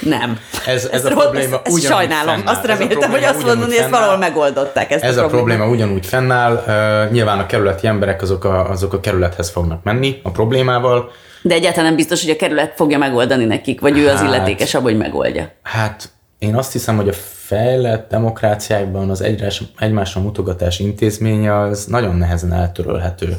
[0.00, 0.38] Nem.
[0.66, 2.34] Ez, ez, ez a probléma ezt, ezt sajnálom.
[2.34, 2.54] Fennáll.
[2.54, 4.90] Azt reméltem, hogy azt mondani, hogy ezt valahol megoldották.
[4.90, 6.52] Ezt ez a, a probléma ugyanúgy fennáll.
[6.54, 11.10] Uh, nyilván a kerületi emberek azok a, azok a kerülethez fognak menni a problémával.
[11.42, 14.28] De egyáltalán nem biztos, hogy a kerület fogja megoldani nekik, vagy hát, ő az hát-
[14.28, 15.52] illetékes abban, hogy megoldja.
[15.62, 17.12] Hát én azt hiszem, hogy a
[17.46, 23.36] fejlett demokráciákban az egymás, egymásra mutogatás intézménye az nagyon nehezen eltörölhető.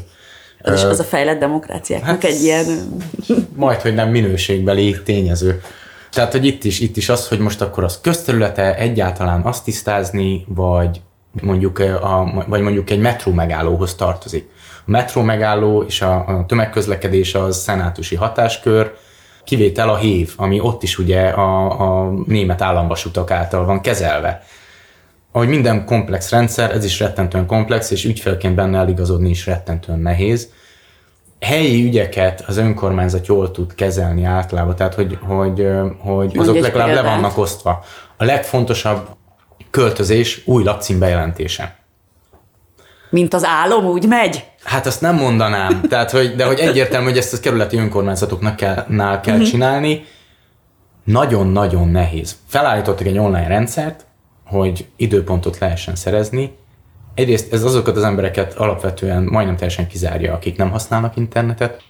[0.62, 2.64] Az is az a fejlett demokráciáknak hát, egy ilyen...
[3.54, 5.60] Majd, hogy nem minőségbeli tényező.
[6.10, 10.44] Tehát, hogy itt is, itt is az, hogy most akkor az közterülete egyáltalán azt tisztázni,
[10.48, 11.00] vagy
[11.42, 14.48] mondjuk, a, vagy mondjuk egy metró megállóhoz tartozik.
[14.86, 18.94] A metró megálló és a, a tömegközlekedés az szenátusi hatáskör,
[19.44, 24.42] kivétel a hév, ami ott is ugye a, a német államvasutak által van kezelve.
[25.32, 30.52] Ahogy minden komplex rendszer, ez is rettentően komplex, és ügyfélként benne eligazodni is rettentően nehéz
[31.40, 37.02] helyi ügyeket az önkormányzat jól tud kezelni általában, tehát hogy, hogy, hogy azok legalább le
[37.02, 37.84] vannak osztva.
[38.16, 39.08] A legfontosabb
[39.70, 41.76] költözés új lakcím bejelentése.
[43.10, 44.44] Mint az álom úgy megy?
[44.64, 48.84] Hát azt nem mondanám, tehát, hogy, de hogy egyértelmű, hogy ezt a kerületi önkormányzatoknak kell,
[48.88, 49.50] nál kell uh-huh.
[49.50, 50.04] csinálni.
[51.04, 52.36] Nagyon-nagyon nehéz.
[52.46, 54.06] Felállítottak egy online rendszert,
[54.46, 56.56] hogy időpontot lehessen szerezni,
[57.18, 61.82] egyrészt ez azokat az embereket alapvetően majdnem teljesen kizárja, akik nem használnak internetet,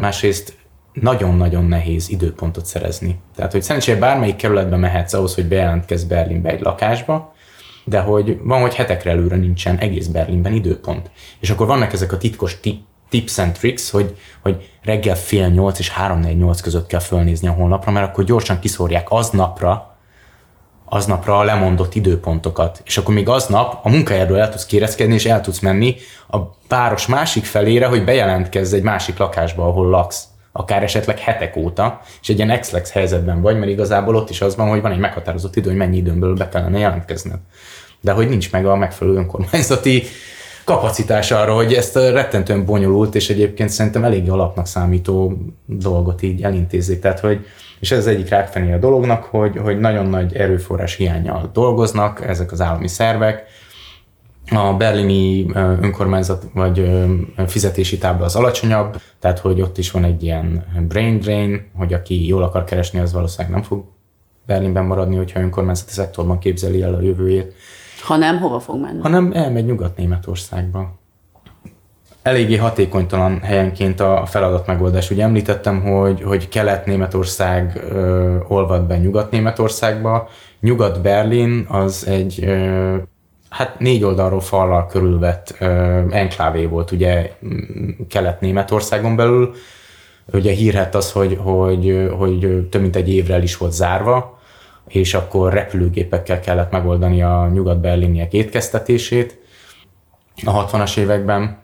[0.00, 0.56] másrészt
[0.92, 3.18] nagyon-nagyon nehéz időpontot szerezni.
[3.36, 7.34] Tehát, hogy szerencsére bármelyik kerületbe mehetsz ahhoz, hogy bejelentkezz Berlinbe egy lakásba,
[7.84, 11.10] de hogy van, hogy hetekre előre nincsen egész Berlinben időpont.
[11.40, 15.78] És akkor vannak ezek a titkos tip, tips and tricks, hogy, hogy reggel fél nyolc
[15.78, 19.93] és három nyolc között kell fölnézni a honlapra, mert akkor gyorsan kiszórják aznapra
[20.84, 22.82] aznapra a lemondott időpontokat.
[22.84, 25.96] És akkor még aznap a munkahelyről el tudsz kérezkedni, és el tudsz menni
[26.30, 30.24] a város másik felére, hogy bejelentkezz egy másik lakásba, ahol laksz
[30.56, 34.56] akár esetleg hetek óta, és egy ilyen ex helyzetben vagy, mert igazából ott is az
[34.56, 37.38] van, hogy van egy meghatározott idő, hogy mennyi időn be kellene jelentkezned.
[38.00, 40.02] De hogy nincs meg a megfelelő önkormányzati
[40.64, 45.32] kapacitás arra, hogy ezt a rettentően bonyolult, és egyébként szerintem elég alapnak számító
[45.66, 47.00] dolgot így elintézzék.
[47.00, 47.46] Tehát, hogy
[47.84, 52.52] és ez az egyik rákfené a dolognak, hogy, hogy nagyon nagy erőforrás hiányjal dolgoznak ezek
[52.52, 53.44] az állami szervek,
[54.50, 56.90] a berlini önkormányzat vagy
[57.46, 62.26] fizetési tábla az alacsonyabb, tehát hogy ott is van egy ilyen brain drain, hogy aki
[62.26, 63.84] jól akar keresni, az valószínűleg nem fog
[64.46, 67.54] Berlinben maradni, hogyha önkormányzati szektorban képzeli el a jövőjét.
[68.02, 69.00] Ha nem, hova fog menni?
[69.00, 70.98] Ha nem, elmegy Nyugat-Németországba
[72.24, 75.10] eléggé hatékonytalan helyenként a feladat megoldás.
[75.10, 80.28] Ugye említettem, hogy, hogy Kelet-Németország ö, olvad be Nyugat-Németországba,
[80.60, 82.96] Nyugat-Berlin az egy ö,
[83.50, 85.66] hát négy oldalról fallal körülvett ö,
[86.10, 87.30] enklávé volt ugye
[88.08, 89.54] Kelet-Németországon belül.
[90.32, 94.38] Ugye hírhet az, hogy, hogy, hogy több mint egy évre is volt zárva,
[94.88, 99.38] és akkor repülőgépekkel kellett megoldani a nyugat-berliniek étkeztetését
[100.44, 101.62] a 60-as években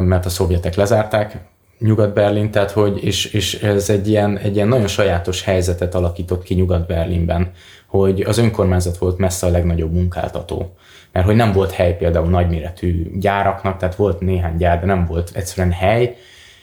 [0.00, 1.38] mert a szovjetek lezárták
[1.78, 6.54] Nyugat-Berlin, tehát hogy, és, és ez egy ilyen, egy ilyen nagyon sajátos helyzetet alakított ki
[6.54, 7.50] Nyugat-Berlinben,
[7.86, 10.74] hogy az önkormányzat volt messze a legnagyobb munkáltató.
[11.12, 15.30] Mert hogy nem volt hely például nagyméretű gyáraknak, tehát volt néhány gyár, de nem volt
[15.34, 16.16] egyszerűen hely,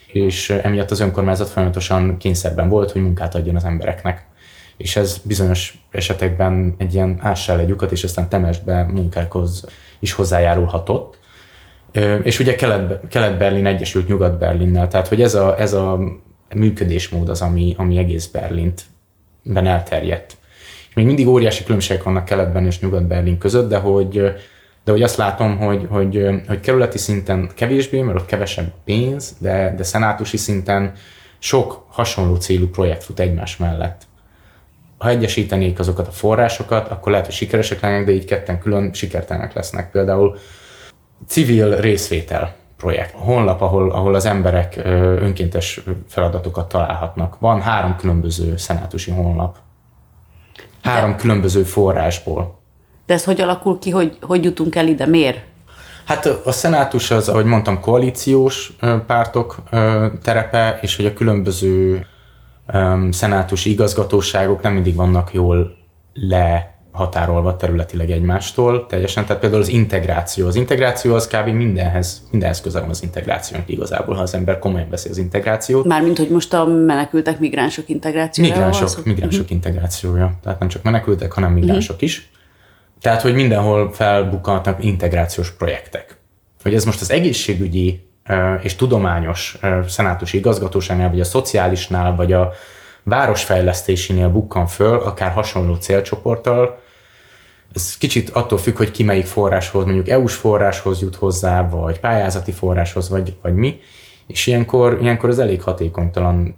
[0.08, 4.26] és emiatt az önkormányzat folyamatosan kényszerben volt, hogy munkát adjon az embereknek.
[4.78, 9.66] És ez bizonyos esetekben egy ilyen ássál egy lyukat, és aztán temesbe munkákhoz
[10.00, 11.20] is hozzájárulhatott.
[12.24, 16.00] És ugye Kelet, Kelet-Berlin egyesült Nyugat-Berlinnel, tehát hogy ez a, ez a
[16.56, 18.82] működésmód az, ami, ami egész Berlint
[19.44, 20.38] ben elterjedt.
[20.96, 24.34] Még mindig óriási különbségek vannak Keletben és Nyugat-Berlin között, de hogy
[24.84, 29.74] de hogy azt látom, hogy, hogy, hogy kerületi szinten kevésbé, mert ott kevesebb pénz, de,
[29.78, 30.94] de szenátusi szinten
[31.40, 34.02] sok hasonló célú projekt fut egymás mellett.
[34.98, 39.54] Ha egyesítenék azokat a forrásokat, akkor lehet, hogy sikeresek lennek, de így ketten külön sikertelenek
[39.54, 39.92] lesznek.
[39.92, 40.38] Például
[41.28, 44.80] civil részvétel projekt, honlap, ahol, ahol az emberek
[45.22, 47.40] önkéntes feladatokat találhatnak.
[47.40, 49.58] Van három különböző szenátusi honlap.
[50.82, 52.60] Három de, különböző forrásból.
[53.06, 55.06] De ez hogy alakul ki, hogy, hogy jutunk el ide?
[55.06, 55.40] Miért?
[56.06, 58.74] Hát a szenátus az, ahogy mondtam, koalíciós
[59.08, 59.64] pártok
[60.24, 62.06] terepe, és hogy a különböző
[63.10, 65.78] szenátusi igazgatóságok nem mindig vannak jól
[66.14, 69.26] le határolva területileg egymástól teljesen.
[69.26, 70.48] Tehát például az integráció.
[70.48, 71.48] Az integráció az kb.
[71.48, 75.86] mindenhez, mindenhez közel van az integráció igazából, ha az ember komolyan veszi az integrációt.
[75.86, 78.50] Mármint, hogy most a menekültek, migránsok integrációja.
[78.50, 79.56] Migránsok, migránsok uh-huh.
[79.56, 80.34] integrációja.
[80.44, 82.10] Tehát nem csak menekültek, hanem migránsok uh-huh.
[82.10, 82.30] is.
[83.02, 86.18] Tehát, hogy mindenhol felbukkantak integrációs projektek.
[86.64, 88.10] Hogy ez most az egészségügyi
[88.62, 92.52] és tudományos szenátusi igazgatóságnál, vagy a szociálisnál, vagy a
[93.04, 96.81] városfejlesztésénél bukkan föl, akár hasonló célcsoporttal,
[97.74, 102.52] ez kicsit attól függ, hogy ki melyik forráshoz, mondjuk EU-s forráshoz jut hozzá, vagy pályázati
[102.52, 103.80] forráshoz, vagy, vagy mi,
[104.28, 106.56] és ilyenkor, ilyenkor ez elég hatékonytalan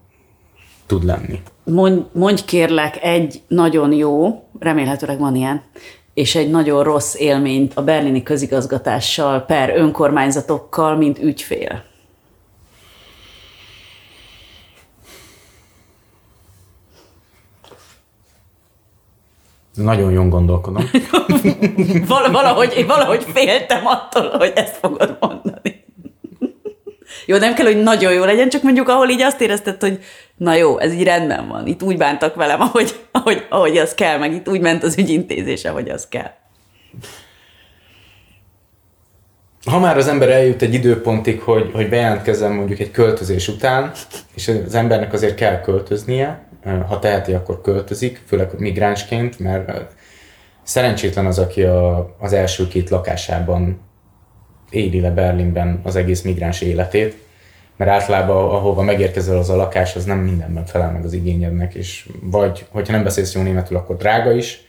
[0.85, 1.41] tud lenni.
[1.63, 5.61] Mondj, mondj kérlek egy nagyon jó, remélhetőleg van ilyen,
[6.13, 11.83] és egy nagyon rossz élményt a berlini közigazgatással per önkormányzatokkal, mint ügyfél.
[19.75, 20.89] Nagyon jól gondolkodom.
[22.31, 25.85] valahogy, valahogy féltem attól, hogy ezt fogod mondani.
[27.25, 29.99] Jó, nem kell, hogy nagyon jó legyen, csak mondjuk ahol így azt érezted, hogy
[30.37, 34.17] na jó, ez így rendben van, itt úgy bántak velem, ahogy, ahogy, ahogy az kell,
[34.17, 36.31] meg itt úgy ment az ügyintézése, ahogy az kell.
[39.65, 43.91] Ha már az ember eljut egy időpontig, hogy, hogy bejelentkezem mondjuk egy költözés után,
[44.35, 49.95] és az embernek azért kell költöznie, ha teheti, akkor költözik, főleg migránsként, mert
[50.63, 53.81] szerencsétlen az, aki a, az első két lakásában
[54.69, 57.17] éli le Berlinben az egész migráns életét,
[57.75, 62.09] mert általában ahova megérkezel az a lakás, az nem mindenben felel meg az igényednek, és
[62.21, 64.61] vagy, hogyha nem beszélsz jó németül, akkor drága is,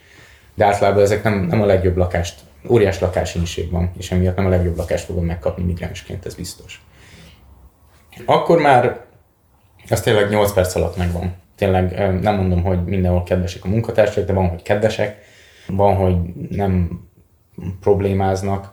[0.55, 4.49] de általában ezek nem, nem a legjobb lakást, óriás lakásinség van, és emiatt nem a
[4.49, 6.83] legjobb lakást fogom megkapni migránsként, ez biztos.
[8.25, 9.01] Akkor már
[9.91, 14.33] az tényleg 8 perc alatt megvan tényleg nem mondom, hogy mindenhol kedvesek a munkatársak, de
[14.33, 15.19] van, hogy kedvesek,
[15.67, 16.17] van, hogy
[16.51, 17.01] nem
[17.81, 18.73] problémáznak.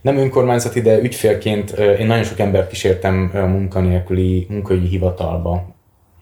[0.00, 5.74] Nem önkormányzati, de ügyfélként én nagyon sok embert kísértem munkanélküli munkaügyi hivatalba.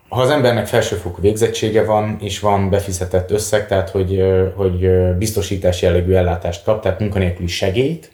[0.08, 4.22] Ha az embernek felsőfokú végzettsége van, és van befizetett összeg, tehát hogy,
[4.54, 8.12] hogy biztosítás jellegű ellátást kap, tehát munkanélküli segélyt,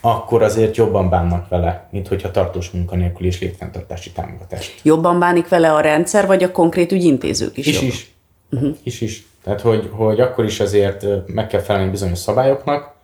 [0.00, 4.80] akkor azért jobban bánnak vele, mint hogyha tartós munkanélkül és létfenntartási támogatást.
[4.82, 7.66] Jobban bánik vele a rendszer, vagy a konkrét ügyintézők is?
[7.66, 7.88] Is jobban?
[7.88, 8.14] is.
[8.50, 8.76] Uh-huh.
[8.82, 9.26] Is is.
[9.42, 12.94] Tehát, hogy, hogy akkor is azért meg kell felelni bizonyos szabályoknak,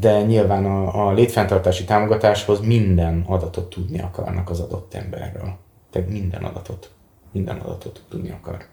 [0.00, 5.56] de nyilván a, a létfenntartási támogatáshoz minden adatot tudni akarnak az adott emberről.
[5.90, 6.90] Tehát minden adatot.
[7.32, 8.64] Minden adatot tudni akar.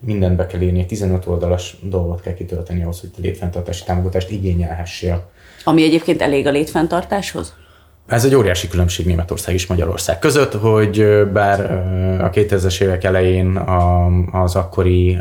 [0.00, 5.30] Mindent be kell írni, 15 oldalas dolgot kell kitölteni ahhoz, hogy a létfenntartási támogatást igényelhessél
[5.64, 7.54] ami egyébként elég a létfenntartáshoz?
[8.06, 11.60] Ez egy óriási különbség Németország és Magyarország között, hogy bár
[12.20, 13.56] a 2000-es évek elején
[14.32, 15.18] az akkori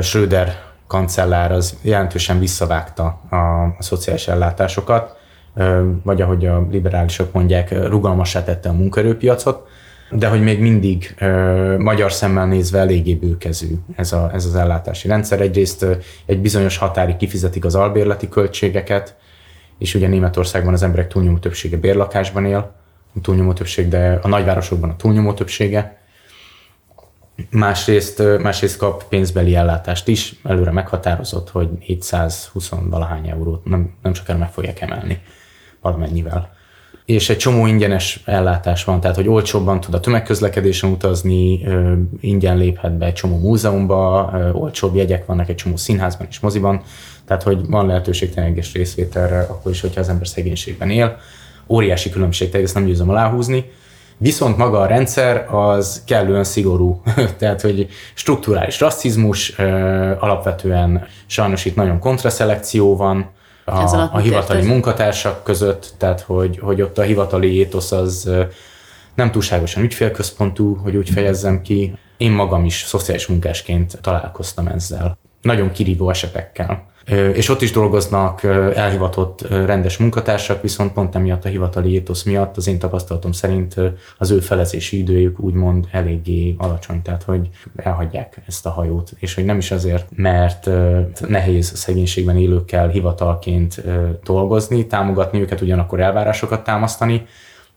[0.00, 3.36] Schröder kancellár az jelentősen visszavágta a,
[3.78, 5.16] szociális ellátásokat,
[6.02, 9.68] vagy ahogy a liberálisok mondják, rugalmassá tette a munkaerőpiacot,
[10.10, 15.08] de hogy még mindig ö, magyar szemmel nézve eléggé bőkezű ez, a, ez az ellátási
[15.08, 15.40] rendszer.
[15.40, 15.92] Egyrészt ö,
[16.26, 19.16] egy bizonyos határig kifizetik az albérleti költségeket,
[19.78, 22.74] és ugye Németországban az emberek túlnyomó többsége bérlakásban él,
[23.14, 25.98] a túlnyomó többség, de a nagyvárosokban a túlnyomó többsége.
[27.50, 34.38] Másrészt, másrészt kap pénzbeli ellátást is, előre meghatározott, hogy 720 valahány eurót nem, nem sokára
[34.38, 35.22] meg fogják emelni
[35.80, 36.55] valamennyivel
[37.06, 41.64] és egy csomó ingyenes ellátás van, tehát hogy olcsóbban tud a tömegközlekedésen utazni,
[42.20, 46.82] ingyen léphet be egy csomó múzeumba, olcsóbb jegyek vannak egy csomó színházban és moziban,
[47.26, 51.16] tehát hogy van lehetőség tényleges részvételre, akkor is, hogyha az ember szegénységben él.
[51.68, 53.64] Óriási különbség, tehát ezt nem győzöm aláhúzni.
[54.18, 57.02] Viszont maga a rendszer az kellően szigorú,
[57.38, 59.48] tehát hogy strukturális rasszizmus,
[60.18, 63.34] alapvetően sajnos itt nagyon kontraszelekció van,
[63.66, 64.66] a, a hivatali értez?
[64.66, 68.30] munkatársak között, tehát hogy, hogy ott a hivatali étosz az
[69.14, 71.98] nem túlságosan ügyfélközpontú, hogy úgy fejezzem ki.
[72.16, 75.18] Én magam is szociális munkásként találkoztam ezzel.
[75.42, 76.86] Nagyon kirívó esetekkel.
[77.08, 78.42] És ott is dolgoznak
[78.74, 83.74] elhivatott rendes munkatársak, viszont pont emiatt a hivatali étosz miatt az én tapasztalatom szerint
[84.18, 89.44] az ő felezési időjük úgymond eléggé alacsony, tehát hogy elhagyják ezt a hajót, és hogy
[89.44, 90.70] nem is azért, mert
[91.28, 93.82] nehéz szegénységben élőkkel hivatalként
[94.24, 97.26] dolgozni, támogatni őket, ugyanakkor elvárásokat támasztani,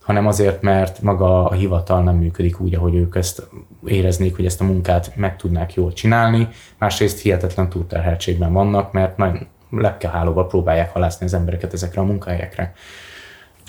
[0.02, 3.48] hanem azért, mert maga a hivatal nem működik úgy, ahogy ők ezt
[3.86, 6.48] éreznék, hogy ezt a munkát meg tudnák jól csinálni.
[6.78, 12.74] Másrészt hihetetlen túlterheltségben vannak, mert nagyon lepkehálóval próbálják halászni az embereket ezekre a munkahelyekre.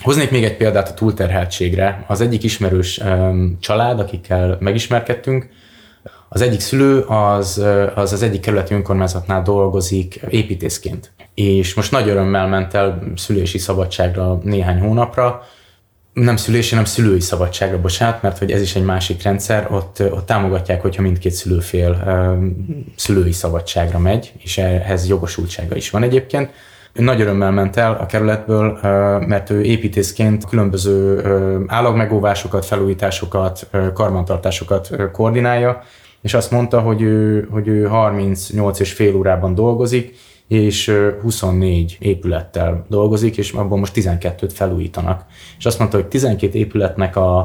[0.00, 2.04] Hoznék még egy példát a túlterheltségre.
[2.06, 3.00] Az egyik ismerős
[3.60, 5.48] család, akikkel megismerkedtünk,
[6.28, 7.64] az egyik szülő az,
[7.94, 11.12] az az egyik kerületi önkormányzatnál dolgozik építészként.
[11.34, 15.42] És most nagy örömmel ment el szülési szabadságra néhány hónapra,
[16.12, 20.26] nem szülési, hanem szülői szabadságra, bocsánat, mert hogy ez is egy másik rendszer, ott, ott
[20.26, 22.04] támogatják, hogyha mindkét szülőfél
[22.96, 26.50] szülői szabadságra megy, és ehhez jogosultsága is van egyébként.
[26.92, 28.78] Ő nagy örömmel ment el a kerületből,
[29.26, 31.22] mert ő építészként különböző
[31.66, 35.82] állagmegóvásokat, felújításokat, karbantartásokat koordinálja,
[36.22, 40.14] és azt mondta, hogy ő, hogy ő 38 és fél órában dolgozik,
[40.50, 40.92] és
[41.22, 45.24] 24 épülettel dolgozik, és abban most 12-t felújítanak.
[45.58, 47.38] És azt mondta, hogy 12 épületnek a,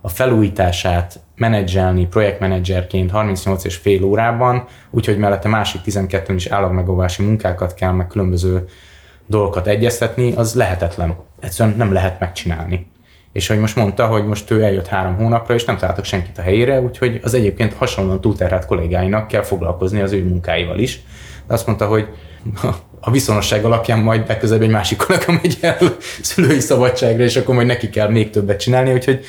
[0.00, 7.74] a felújítását menedzselni projektmenedzserként 38 és fél órában, úgyhogy mellette másik 12 is állagmegóvási munkákat
[7.74, 8.68] kell, meg különböző
[9.26, 11.16] dolgokat egyeztetni, az lehetetlen.
[11.40, 12.86] Egyszerűen nem lehet megcsinálni.
[13.32, 16.42] És hogy most mondta, hogy most ő eljött három hónapra, és nem találtak senkit a
[16.42, 21.02] helyére, úgyhogy az egyébként hasonlóan túlterhelt kollégáinak kell foglalkozni az ő munkáival is.
[21.46, 22.08] De azt mondta, hogy
[23.00, 25.78] a viszonosság alapján majd legközelebb egy másik kollega megy el
[26.22, 29.24] szülői szabadságra, és akkor majd neki kell még többet csinálni, úgyhogy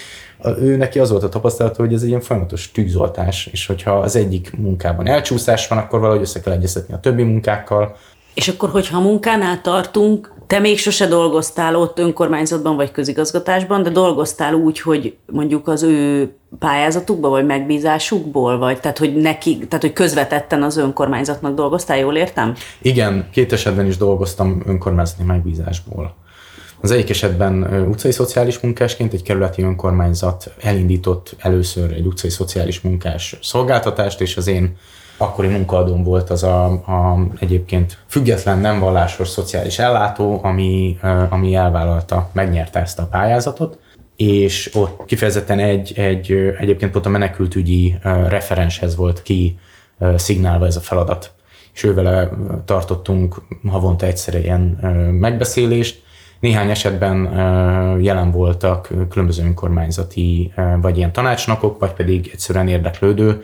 [0.59, 4.15] ő neki az volt a tapasztalata, hogy ez egy ilyen folyamatos tűzoltás, és hogyha az
[4.15, 7.97] egyik munkában elcsúszás van, akkor valahogy össze kell egyeztetni a többi munkákkal.
[8.33, 14.53] És akkor, hogyha munkánál tartunk, te még sose dolgoztál ott önkormányzatban vagy közigazgatásban, de dolgoztál
[14.53, 16.29] úgy, hogy mondjuk az ő
[16.59, 22.53] pályázatukban vagy megbízásukból, vagy tehát hogy neki, tehát hogy közvetetten az önkormányzatnak dolgoztál, jól értem?
[22.81, 26.15] Igen, két esetben is dolgoztam önkormányzati megbízásból.
[26.81, 33.37] Az egyik esetben utcai szociális munkásként egy kerületi önkormányzat elindított először egy utcai szociális munkás
[33.41, 34.77] szolgáltatást, és az én
[35.19, 40.97] akkori munkaadóm volt az a, a egyébként független, nem vallásos szociális ellátó, ami,
[41.29, 43.79] ami elvállalta, megnyerte ezt a pályázatot,
[44.15, 47.97] és ott kifejezetten egy, egy egyébként ott a menekültügyi
[48.27, 49.59] referenshez volt ki
[50.15, 51.31] szignálva ez a feladat.
[51.73, 52.29] És ővele
[52.65, 54.61] tartottunk havonta egyszer ilyen
[55.19, 56.01] megbeszélést,
[56.39, 57.23] néhány esetben
[58.01, 63.41] jelen voltak különböző önkormányzati vagy ilyen tanácsnokok, vagy pedig egyszerűen érdeklődő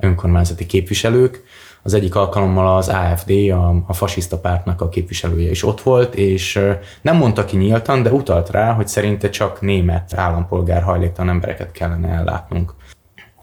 [0.00, 1.42] önkormányzati képviselők.
[1.82, 6.60] Az egyik alkalommal az AFD, a, a fasiszta pártnak a képviselője is ott volt, és
[7.02, 12.08] nem mondta ki nyíltan, de utalt rá, hogy szerinte csak német állampolgár hajléktalan embereket kellene
[12.08, 12.74] ellátnunk.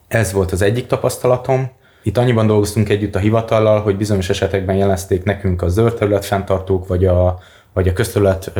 [0.07, 1.71] Ez volt az egyik tapasztalatom.
[2.03, 6.87] Itt annyiban dolgoztunk együtt a hivatallal, hogy bizonyos esetekben jelezték nekünk a zöld terület fenntartók,
[6.87, 7.39] vagy a
[7.75, 8.51] vagy a közterület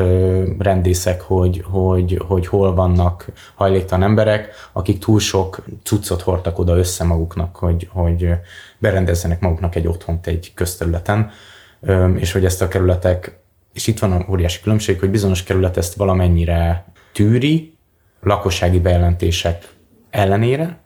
[0.58, 7.04] rendészek, hogy, hogy, hogy hol vannak hajléktalan emberek, akik túl sok cuccot hordtak oda össze
[7.04, 8.30] maguknak, hogy, hogy
[8.78, 11.30] berendezzenek maguknak egy otthont egy közterületen,
[12.16, 13.40] és hogy ezt a kerületek,
[13.74, 17.78] és itt van a óriási különbség, hogy bizonyos kerület ezt valamennyire tűri,
[18.22, 19.68] lakossági bejelentések
[20.10, 20.80] ellenére,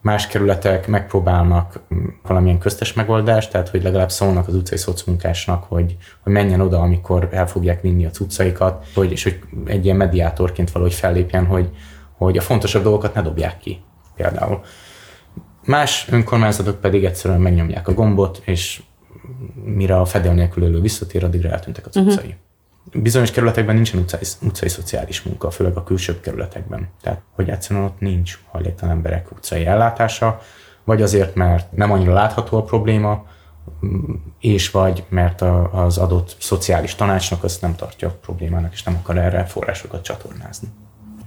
[0.00, 1.80] más kerületek megpróbálnak
[2.22, 7.28] valamilyen köztes megoldást, tehát hogy legalább szólnak az utcai szocmunkásnak, hogy, hogy menjen oda, amikor
[7.32, 11.70] el fogják vinni a cuccaikat, hogy, és hogy egy ilyen mediátorként valahogy fellépjen, hogy,
[12.16, 13.82] hogy a fontosabb dolgokat ne dobják ki
[14.16, 14.60] például.
[15.64, 18.82] Más önkormányzatok pedig egyszerűen megnyomják a gombot, és
[19.64, 22.16] mire a fedél nélkül élő visszatér, addigra eltűntek a cuccai.
[22.16, 22.48] Uh-huh
[22.92, 26.88] bizonyos kerületekben nincsen utcai, utcai szociális munka, főleg a külsőbb kerületekben.
[27.02, 30.40] Tehát, hogy egyszerűen ott nincs hajléktalan emberek utcai ellátása,
[30.84, 33.24] vagy azért, mert nem annyira látható a probléma,
[34.40, 39.18] és vagy mert a, az adott szociális tanácsnak azt nem tartja problémának, és nem akar
[39.18, 40.68] erre forrásokat csatornázni.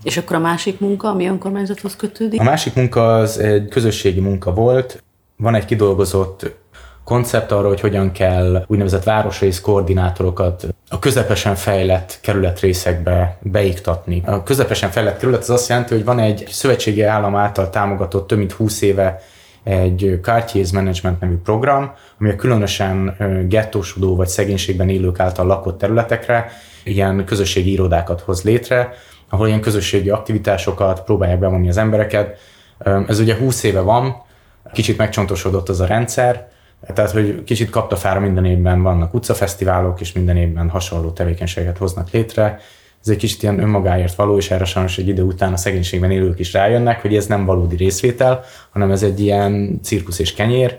[0.03, 2.39] És akkor a másik munka, ami önkormányzathoz kötődik?
[2.39, 5.03] A másik munka az egy közösségi munka volt.
[5.35, 6.55] Van egy kidolgozott
[7.03, 14.21] koncept arra, hogy hogyan kell úgynevezett városrész koordinátorokat a közepesen fejlett kerületrészekbe beiktatni.
[14.25, 18.37] A közepesen fejlett kerület az azt jelenti, hogy van egy szövetségi állam által támogatott több
[18.37, 19.21] mint 20 éve
[19.63, 23.15] egy Cartiers Management nevű program, ami a különösen
[23.49, 26.51] gettósodó vagy szegénységben élők által lakott területekre
[26.83, 28.93] ilyen közösségi irodákat hoz létre,
[29.29, 32.37] ahol ilyen közösségi aktivitásokat próbálják bevonni az embereket.
[33.07, 34.23] Ez ugye 20 éve van,
[34.73, 36.51] kicsit megcsontosodott az a rendszer,
[36.93, 42.59] Tehát, hogy kicsit kaptafára minden évben vannak utcafesztiválok, és minden évben hasonló tevékenységet hoznak létre.
[43.01, 46.39] Ez egy kicsit ilyen önmagáért való, és erre sajnos egy idő után a szegénységben élők
[46.39, 50.77] is rájönnek, hogy ez nem valódi részvétel, hanem ez egy ilyen cirkusz és kenyér.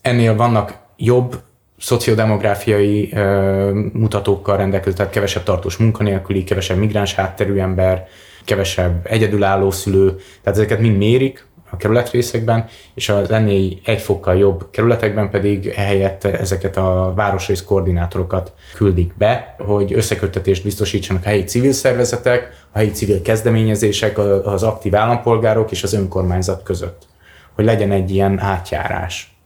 [0.00, 1.42] Ennél vannak jobb
[1.78, 8.06] szociodemográfiai ö, mutatókkal rendelkező, tehát kevesebb tartós munkanélküli, kevesebb migráns hátterű ember,
[8.44, 12.64] kevesebb egyedülálló szülő, tehát ezeket mind mérik a kerületrészekben,
[12.94, 19.54] és a lennél egy fokkal jobb kerületekben pedig helyett ezeket a városrész koordinátorokat küldik be,
[19.58, 25.82] hogy összeköttetést biztosítsanak a helyi civil szervezetek, a helyi civil kezdeményezések, az aktív állampolgárok és
[25.82, 27.06] az önkormányzat között.
[27.54, 29.36] Hogy legyen egy ilyen átjárás.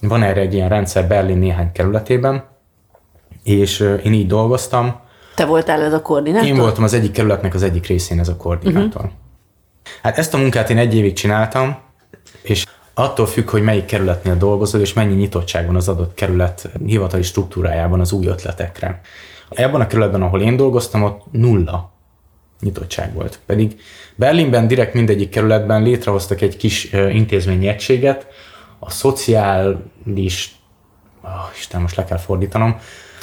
[0.00, 2.44] Van erre egy ilyen rendszer Berlin néhány kerületében,
[3.42, 5.00] és én így dolgoztam.
[5.34, 6.48] Te voltál ez a koordinátor?
[6.48, 9.04] Én voltam az egyik kerületnek az egyik részén ez a koordinátor.
[9.04, 9.22] Uh-huh.
[10.02, 11.78] Hát ezt a munkát én egy évig csináltam,
[12.42, 17.22] és attól függ, hogy melyik kerületnél dolgozol, és mennyi nyitottság van az adott kerület hivatali
[17.22, 19.00] struktúrájában az új ötletekre.
[19.50, 21.92] Ebben a kerületben, ahol én dolgoztam, ott nulla
[22.60, 23.38] nyitottság volt.
[23.46, 23.80] Pedig
[24.16, 28.26] Berlinben direkt mindegyik kerületben létrehoztak egy kis intézményi egységet,
[28.78, 30.56] a szociális,
[31.22, 32.78] oh, Isten, most le kell fordítanom,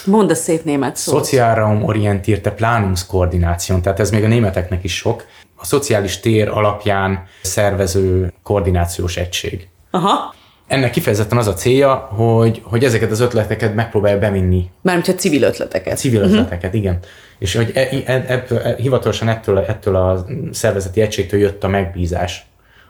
[0.06, 1.16] Mondd a szép német szót.
[1.16, 5.26] Sozialraum orientierte Planungskoordináción, tehát ez még a németeknek is sok.
[5.62, 9.68] A szociális tér alapján szervező koordinációs egység.
[9.92, 10.34] Aha.
[10.68, 14.70] Ennek kifejezetten az a célja, hogy, hogy ezeket az ötleteket megpróbálja bevinni.
[14.82, 15.98] Mármint a civil ötleteket.
[15.98, 16.36] Civil uh-huh.
[16.36, 17.00] ötleteket, igen.
[17.40, 22.46] És hogy e, e, ebből, e, hivatalosan ettől, ettől a szervezeti egységtől jött a megbízás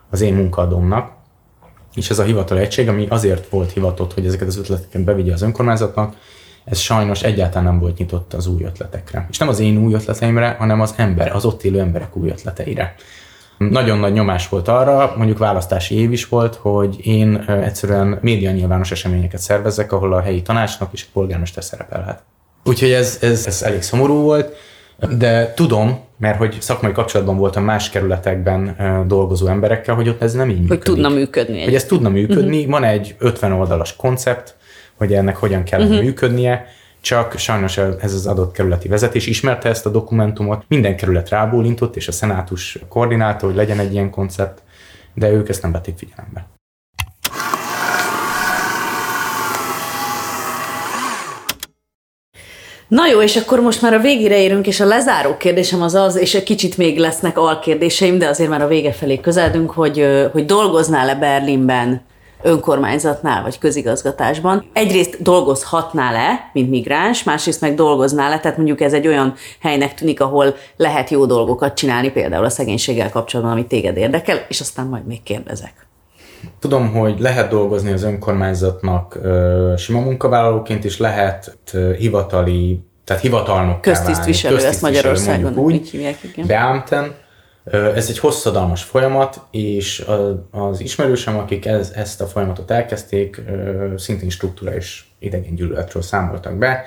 [0.10, 1.12] az én munkadomnak,
[1.96, 5.42] és ez a hivatal egység, ami azért volt hivatott, hogy ezeket az ötleteket bevigye az
[5.42, 6.16] önkormányzatnak,
[6.64, 9.28] ez sajnos egyáltalán nem volt nyitott az új ötletekre.
[9.30, 12.96] És nem az én új ötleteimre, hanem az ember, az ott élő emberek új ötleteire.
[13.58, 18.92] Nagyon nagy nyomás volt arra, mondjuk választási év is volt, hogy én egyszerűen média nyilvános
[18.92, 22.24] eseményeket szervezzek, ahol a helyi tanácsnak és a polgármester szerepelhet.
[22.64, 24.56] Úgyhogy ez, ez, ez elég szomorú volt,
[25.18, 28.76] de tudom, mert hogy szakmai kapcsolatban voltam más kerületekben
[29.08, 30.88] dolgozó emberekkel, hogy ott ez nem így hogy működik.
[30.88, 31.64] Hogy tudna működni.
[31.64, 32.72] Hogy ez tudna működni, uh-huh.
[32.72, 34.56] van egy 50 oldalas koncept,
[35.02, 36.02] hogy ennek hogyan kell uh-huh.
[36.02, 36.66] működnie,
[37.02, 42.08] csak sajnos ez az adott kerületi vezetés ismerte ezt a dokumentumot, minden kerület rábólintott, és
[42.08, 44.62] a szenátus koordinálta, hogy legyen egy ilyen koncept,
[45.14, 46.48] de ők ezt nem vették figyelembe.
[52.88, 56.16] Na jó, és akkor most már a végére érünk, és a lezáró kérdésem az az,
[56.16, 60.46] és egy kicsit még lesznek alkérdéseim, de azért már a vége felé közeledünk, hogy, hogy
[60.46, 62.10] dolgoznál-e Berlinben
[62.44, 64.66] önkormányzatnál vagy közigazgatásban.
[64.74, 70.56] Egyrészt dolgozhatnál-e, mint migráns, másrészt meg dolgoznál-e, tehát mondjuk ez egy olyan helynek tűnik, ahol
[70.78, 75.24] lehet jó dolgokat csinálni, például a szegénységgel kapcsolatban, ami téged érdekel, és aztán majd még
[75.24, 75.74] kérdezek.
[76.60, 79.20] Tudom, hogy lehet dolgozni az önkormányzatnak
[79.78, 81.58] sima munkavállalóként is, lehet
[81.98, 86.48] hivatali, tehát hivatalnok Köztisztviselő, válni, ezt Magyarországon úgy, úgy hívják, igen.
[86.48, 87.16] Beamten,
[87.64, 90.06] ez egy hosszadalmas folyamat, és
[90.52, 93.42] az ismerősem, akik ez, ezt a folyamatot elkezdték,
[93.98, 96.84] szintén struktúra és idegen gyűlöletről számoltak be.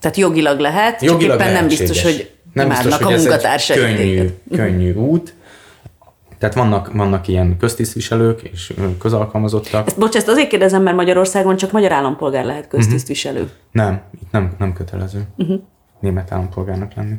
[0.00, 3.80] Tehát jogilag lehet, jogilag csak éppen nem biztos, hogy nem biztos, hogy a munkatársaik.
[3.80, 5.34] Könnyű, könnyű út.
[6.38, 9.86] Tehát vannak, vannak ilyen köztisztviselők és közalkalmazottak.
[9.86, 13.40] Ezt, bocs, ezt azért kérdezem, mert Magyarországon csak magyar állampolgár lehet köztisztviselő.
[13.40, 13.54] Uh-huh.
[13.72, 15.60] Nem, itt nem, nem kötelező uh-huh.
[16.00, 17.14] német állampolgárnak lenni.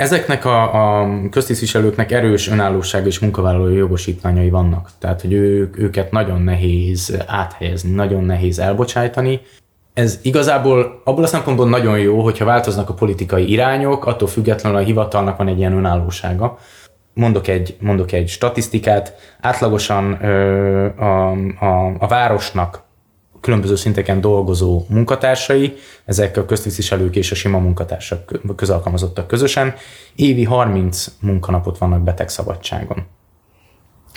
[0.00, 4.90] Ezeknek a, a köztisztviselőknek erős önállóság és munkavállalói jogosítványai vannak.
[4.98, 9.40] Tehát, hogy ők, őket nagyon nehéz áthelyezni, nagyon nehéz elbocsájtani.
[9.94, 14.82] Ez igazából abból a szempontból nagyon jó, hogyha változnak a politikai irányok, attól függetlenül a
[14.82, 16.58] hivatalnak van egy ilyen önállósága.
[17.14, 21.30] Mondok egy, mondok egy statisztikát, átlagosan ö, a,
[21.60, 22.82] a, a városnak
[23.40, 25.74] különböző szinteken dolgozó munkatársai,
[26.04, 29.74] ezek a köztisztviselők és a sima munkatársak, közalkalmazottak közösen,
[30.14, 33.06] évi 30 munkanapot vannak betegszabadságon.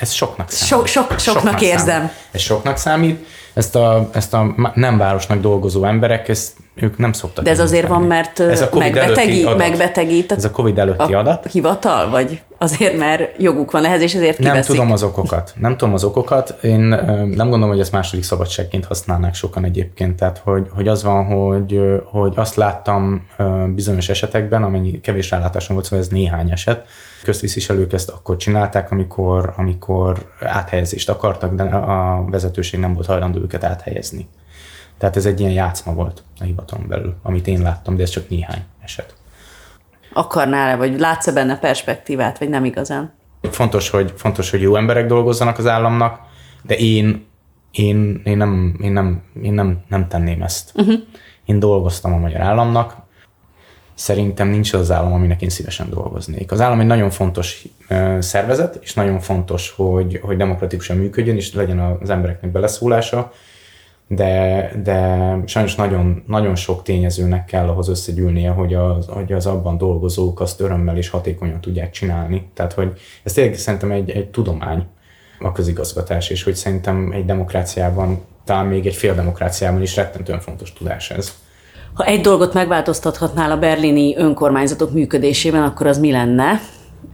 [0.03, 0.67] Ez soknak számít.
[0.67, 1.85] So, sok, soknak, soknak érzem.
[1.85, 2.11] Számít.
[2.31, 3.25] Ez soknak számít.
[3.53, 7.43] Ezt a, ezt a nem városnak dolgozó emberek, ezt ők nem szoktak.
[7.43, 11.51] De ez azért van, mert ez a megbetegi, megbetegít ez a COVID előtti a adat.
[11.51, 14.53] hivatal, vagy azért, mert joguk van ehhez, és ezért kiveszik?
[14.53, 15.53] Nem tudom az okokat.
[15.59, 16.57] Nem tudom az okokat.
[16.61, 20.15] Én nem gondolom, hogy ezt második szabadságként használnák sokan egyébként.
[20.15, 23.27] Tehát, hogy, hogy az van, hogy, hogy azt láttam
[23.75, 26.85] bizonyos esetekben, amennyi kevés rálátásom volt, szóval ez néhány eset,
[27.23, 33.63] közviszviselők ezt akkor csinálták, amikor, amikor áthelyezést akartak, de a vezetőség nem volt hajlandó őket
[33.63, 34.27] áthelyezni.
[34.97, 38.29] Tehát ez egy ilyen játszma volt a hivatalon belül, amit én láttam, de ez csak
[38.29, 39.15] néhány eset.
[40.13, 43.13] Akarnál-e, vagy látsz-e benne perspektívát, vagy nem igazán?
[43.41, 46.19] Fontos hogy, fontos, hogy jó emberek dolgozzanak az államnak,
[46.61, 47.31] de én
[47.73, 50.71] Én, én, nem, én, nem, én nem, nem tenném ezt.
[50.75, 50.99] Uh-huh.
[51.45, 52.95] Én dolgoztam a magyar államnak,
[53.93, 56.51] szerintem nincs az, állam, aminek én szívesen dolgoznék.
[56.51, 57.63] Az állam egy nagyon fontos
[58.19, 63.31] szervezet, és nagyon fontos, hogy, hogy demokratikusan működjön, és legyen az embereknek beleszólása,
[64.07, 69.77] de, de sajnos nagyon, nagyon sok tényezőnek kell ahhoz összegyűlnie, hogy az, hogy az abban
[69.77, 72.49] dolgozók azt örömmel és hatékonyan tudják csinálni.
[72.53, 74.85] Tehát, hogy ez tényleg szerintem egy, egy tudomány
[75.39, 80.73] a közigazgatás, és hogy szerintem egy demokráciában, talán még egy fél demokráciában is rettentően fontos
[80.73, 81.42] tudás ez.
[81.93, 86.59] Ha egy dolgot megváltoztathatnál a berlini önkormányzatok működésében, akkor az mi lenne?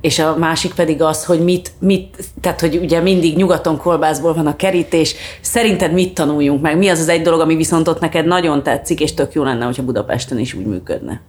[0.01, 4.47] és a másik pedig az, hogy mit, mit, tehát hogy ugye mindig nyugaton kolbászból van
[4.47, 6.77] a kerítés, szerinted mit tanuljunk meg?
[6.77, 9.65] Mi az az egy dolog, ami viszont ott neked nagyon tetszik, és tök jó lenne,
[9.65, 11.21] hogyha Budapesten is úgy működne?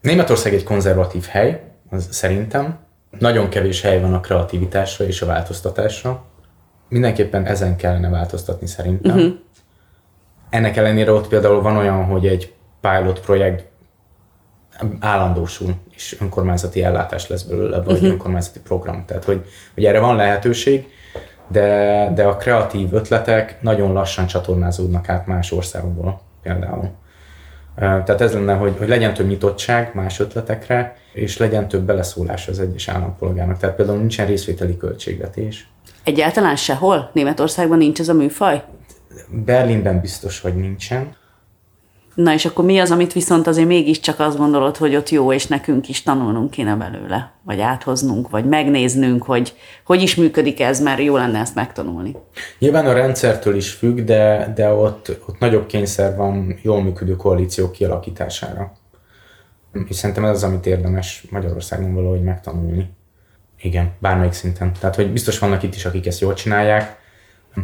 [0.00, 2.78] Németország egy konzervatív hely, az szerintem.
[3.18, 6.24] Nagyon kevés hely van a kreativitásra és a változtatásra.
[6.88, 9.16] Mindenképpen ezen kellene változtatni szerintem.
[9.16, 9.32] Uh-huh.
[10.50, 12.52] Ennek ellenére ott például van olyan, hogy egy
[12.90, 13.64] pilot projekt
[15.00, 18.08] állandósul, és önkormányzati ellátás lesz belőle, vagy uh-huh.
[18.08, 19.04] önkormányzati program.
[19.06, 20.86] Tehát, hogy, hogy erre van lehetőség,
[21.48, 26.90] de, de a kreatív ötletek nagyon lassan csatornázódnak át más országokból például.
[27.76, 32.60] Tehát ez lenne, hogy, hogy legyen több nyitottság más ötletekre, és legyen több beleszólás az
[32.60, 33.58] egyes állampolgárnak.
[33.58, 35.68] Tehát például nincsen részvételi költségvetés.
[36.04, 37.10] Egyáltalán sehol?
[37.12, 38.62] Németországban nincs ez a műfaj?
[39.28, 41.16] Berlinben biztos, hogy nincsen.
[42.14, 45.46] Na és akkor mi az, amit viszont azért mégiscsak azt gondolod, hogy ott jó, és
[45.46, 49.54] nekünk is tanulnunk kéne belőle, vagy áthoznunk, vagy megnéznünk, hogy
[49.84, 52.16] hogy is működik ez, mert jó lenne ezt megtanulni.
[52.58, 57.72] Nyilván a rendszertől is függ, de, de ott, ott nagyobb kényszer van jól működő koalíciók
[57.72, 58.72] kialakítására.
[59.88, 62.90] És szerintem ez az, amit érdemes Magyarországon valahogy megtanulni.
[63.60, 64.72] Igen, bármelyik szinten.
[64.80, 66.96] Tehát, hogy biztos vannak itt is, akik ezt jól csinálják.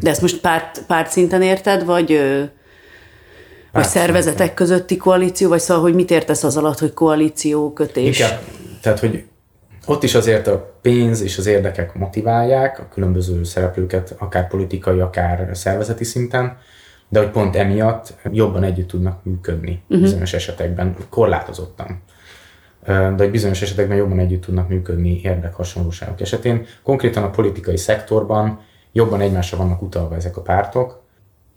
[0.00, 2.20] De ezt most párt, párt szinten érted, vagy
[3.72, 8.18] vagy szervezetek közötti koalíció, vagy szóval, hogy mit értesz az alatt, hogy koalíció kötés?
[8.18, 8.38] Igen,
[8.82, 9.24] tehát, hogy
[9.86, 15.48] ott is azért a pénz és az érdekek motiválják a különböző szereplőket, akár politikai, akár
[15.52, 16.56] szervezeti szinten,
[17.08, 20.00] de hogy pont emiatt jobban együtt tudnak működni uh-huh.
[20.00, 22.02] bizonyos esetekben, korlátozottan.
[22.86, 26.66] De hogy bizonyos esetekben jobban együtt tudnak működni érdekhasonlóságok esetén.
[26.82, 28.60] Konkrétan a politikai szektorban
[28.92, 31.02] jobban egymásra vannak utalva ezek a pártok.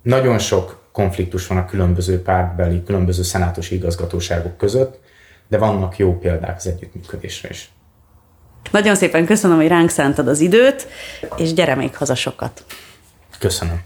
[0.01, 4.99] Nagyon sok konfliktus van a különböző pártbeli, különböző szenátusi igazgatóságok között,
[5.47, 7.71] de vannak jó példák az együttműködésre is.
[8.71, 10.87] Nagyon szépen köszönöm, hogy ránk szántad az időt,
[11.37, 12.65] és gyere még haza sokat.
[13.39, 13.81] Köszönöm.